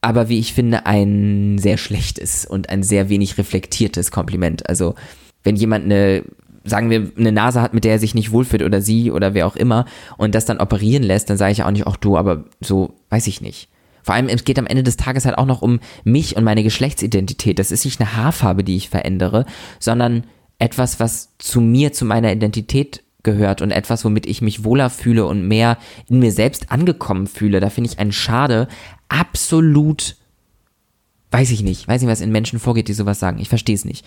aber 0.00 0.28
wie 0.28 0.38
ich 0.38 0.52
finde, 0.54 0.86
ein 0.86 1.58
sehr 1.58 1.76
schlechtes 1.76 2.46
und 2.46 2.70
ein 2.70 2.82
sehr 2.82 3.08
wenig 3.08 3.38
reflektiertes 3.38 4.10
Kompliment. 4.10 4.68
Also, 4.68 4.94
wenn 5.42 5.56
jemand 5.56 5.86
eine, 5.86 6.24
sagen 6.64 6.90
wir, 6.90 7.10
eine 7.16 7.32
Nase 7.32 7.60
hat, 7.60 7.74
mit 7.74 7.84
der 7.84 7.92
er 7.92 7.98
sich 7.98 8.14
nicht 8.14 8.30
wohlfühlt 8.30 8.62
oder 8.62 8.80
sie 8.80 9.10
oder 9.10 9.34
wer 9.34 9.46
auch 9.46 9.56
immer 9.56 9.86
und 10.16 10.34
das 10.34 10.44
dann 10.44 10.60
operieren 10.60 11.02
lässt, 11.02 11.30
dann 11.30 11.36
sage 11.36 11.52
ich 11.52 11.62
auch 11.62 11.70
nicht, 11.70 11.86
ach 11.86 11.96
du, 11.96 12.16
aber 12.16 12.44
so, 12.60 12.94
weiß 13.10 13.26
ich 13.26 13.40
nicht. 13.40 13.68
Vor 14.02 14.14
allem, 14.14 14.28
es 14.28 14.44
geht 14.44 14.58
am 14.58 14.66
Ende 14.66 14.82
des 14.82 14.96
Tages 14.96 15.26
halt 15.26 15.36
auch 15.36 15.46
noch 15.46 15.60
um 15.60 15.80
mich 16.04 16.36
und 16.36 16.44
meine 16.44 16.62
Geschlechtsidentität. 16.62 17.58
Das 17.58 17.70
ist 17.70 17.84
nicht 17.84 18.00
eine 18.00 18.16
Haarfarbe, 18.16 18.64
die 18.64 18.76
ich 18.76 18.88
verändere, 18.88 19.44
sondern 19.80 20.24
etwas, 20.58 20.98
was 21.00 21.36
zu 21.38 21.60
mir, 21.60 21.92
zu 21.92 22.04
meiner 22.04 22.32
Identität 22.32 23.02
gehört 23.22 23.62
und 23.62 23.70
etwas, 23.70 24.04
womit 24.04 24.26
ich 24.26 24.42
mich 24.42 24.64
wohler 24.64 24.90
fühle 24.90 25.26
und 25.26 25.46
mehr 25.46 25.78
in 26.08 26.18
mir 26.18 26.32
selbst 26.32 26.70
angekommen 26.70 27.26
fühle. 27.26 27.60
Da 27.60 27.70
finde 27.70 27.90
ich 27.90 27.98
einen 27.98 28.12
Schade 28.12 28.68
absolut, 29.08 30.16
weiß 31.30 31.50
ich 31.50 31.62
nicht, 31.62 31.88
weiß 31.88 32.00
nicht, 32.00 32.10
was 32.10 32.20
in 32.20 32.30
Menschen 32.30 32.58
vorgeht, 32.58 32.88
die 32.88 32.94
sowas 32.94 33.18
sagen. 33.18 33.38
Ich 33.38 33.48
verstehe 33.48 33.74
es 33.74 33.84
nicht. 33.84 34.04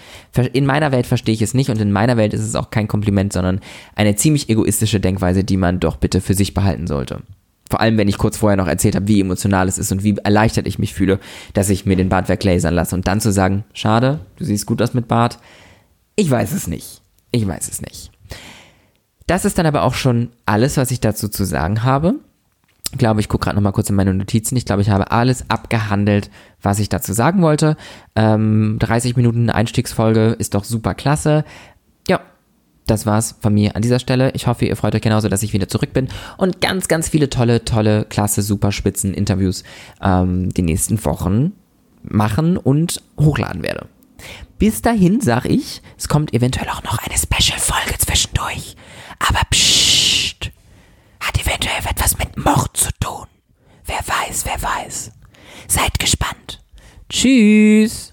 In 0.54 0.66
meiner 0.66 0.92
Welt 0.92 1.08
verstehe 1.08 1.34
ich 1.34 1.42
es 1.42 1.54
nicht 1.54 1.70
und 1.70 1.80
in 1.82 1.92
meiner 1.92 2.18
Welt 2.18 2.34
ist 2.34 2.42
es 2.42 2.56
auch 2.56 2.70
kein 2.70 2.88
Kompliment, 2.88 3.34
sondern 3.34 3.60
eine 3.96 4.16
ziemlich 4.16 4.50
egoistische 4.50 5.00
Denkweise, 5.00 5.44
die 5.44 5.58
man 5.58 5.80
doch 5.80 5.98
bitte 5.98 6.22
für 6.22 6.34
sich 6.34 6.54
behalten 6.54 6.88
sollte. 6.88 7.22
Vor 7.70 7.80
allem, 7.80 7.98
wenn 7.98 8.10
ich 8.10 8.18
kurz 8.18 8.38
vorher 8.38 8.58
noch 8.58 8.68
erzählt 8.68 8.96
habe, 8.96 9.08
wie 9.08 9.22
emotional 9.22 9.68
es 9.68 9.78
ist 9.78 9.94
und 9.94 10.04
wie 10.04 10.18
erleichtert 10.18 10.68
ich 10.68 10.80
mich 10.80 10.94
fühle, 10.94 11.20
dass 11.54 11.70
ich 11.70 11.86
mir 11.86 11.96
den 11.96 12.10
Bart 12.10 12.28
weglasern 12.28 12.74
lasse. 12.74 12.96
Und 12.96 13.08
dann 13.08 13.22
zu 13.22 13.32
sagen, 13.32 13.64
schade, 13.74 14.20
du 14.36 14.44
siehst 14.44 14.66
gut 14.66 14.82
aus 14.82 14.94
mit 14.94 15.08
Bart. 15.08 15.40
Ich 16.18 16.30
weiß 16.30 16.52
es 16.52 16.68
nicht. 16.68 17.02
Ich 17.32 17.48
weiß 17.48 17.70
es 17.70 17.82
nicht. 17.82 18.12
Das 19.28 19.46
ist 19.46 19.58
dann 19.58 19.66
aber 19.66 19.84
auch 19.84 19.94
schon 19.94 20.30
alles, 20.46 20.78
was 20.78 20.92
ich 20.92 21.00
dazu 21.00 21.30
zu 21.30 21.46
sagen 21.46 21.84
habe. 21.84 22.16
Ich 22.92 22.98
glaube, 22.98 23.22
ich 23.22 23.30
gucke 23.30 23.46
gerade 23.46 23.56
noch 23.56 23.64
mal 23.64 23.72
kurz 23.72 23.90
in 23.90 23.96
meine 23.96 24.14
Notizen. 24.14 24.58
Ich 24.58 24.66
glaube, 24.66 24.82
ich 24.82 24.90
habe 24.90 25.12
alles 25.12 25.50
abgehandelt, 25.50 26.30
was 26.62 26.80
ich 26.80 26.90
dazu 26.90 27.14
sagen 27.14 27.42
wollte. 27.42 27.78
Ähm, 28.16 28.78
30 28.80 29.16
Minuten 29.16 29.50
Einstiegsfolge 29.50 30.36
ist 30.38 30.56
doch 30.56 30.66
super 30.66 30.94
klasse. 30.94 31.46
Ja, 32.10 32.20
das 32.88 33.06
war's 33.06 33.36
von 33.40 33.54
mir 33.54 33.78
an 33.78 33.82
dieser 33.82 34.00
Stelle. 34.00 34.32
Ich 34.34 34.48
hoffe, 34.48 34.66
ihr 34.66 34.76
freut 34.76 34.94
euch 34.94 35.02
genauso, 35.02 35.30
dass 35.30 35.44
ich 35.44 35.54
wieder 35.54 35.70
zurück 35.70 35.94
bin 35.94 36.10
und 36.38 36.60
ganz, 36.60 36.90
ganz 36.90 37.08
viele 37.08 37.30
tolle, 37.30 37.64
tolle, 37.64 38.06
klasse, 38.10 38.42
super 38.42 38.74
spitzen 38.74 39.14
Interviews 39.14 39.64
ähm, 40.02 40.50
die 40.54 40.64
nächsten 40.64 41.04
Wochen 41.06 41.54
machen 42.04 42.58
und 42.58 43.02
hochladen 43.18 43.64
werde. 43.64 43.88
Bis 44.60 44.82
dahin 44.82 45.22
sag 45.22 45.46
ich, 45.46 45.82
es 45.98 46.10
kommt 46.10 46.34
eventuell 46.34 46.70
auch 46.70 46.84
noch 46.84 47.00
eine 47.00 47.18
Special-Folge 47.18 47.98
zwischendurch. 47.98 48.76
Aber 49.28 49.42
pssst, 49.50 50.52
hat 51.20 51.40
eventuell 51.40 51.84
etwas 51.90 52.18
mit 52.18 52.38
Mord 52.38 52.76
zu 52.76 52.90
tun. 53.00 53.28
Wer 53.86 54.00
weiß, 54.00 54.46
wer 54.46 54.62
weiß. 54.62 55.12
Seid 55.68 56.00
gespannt. 56.00 56.64
Tschüss. 57.10 58.11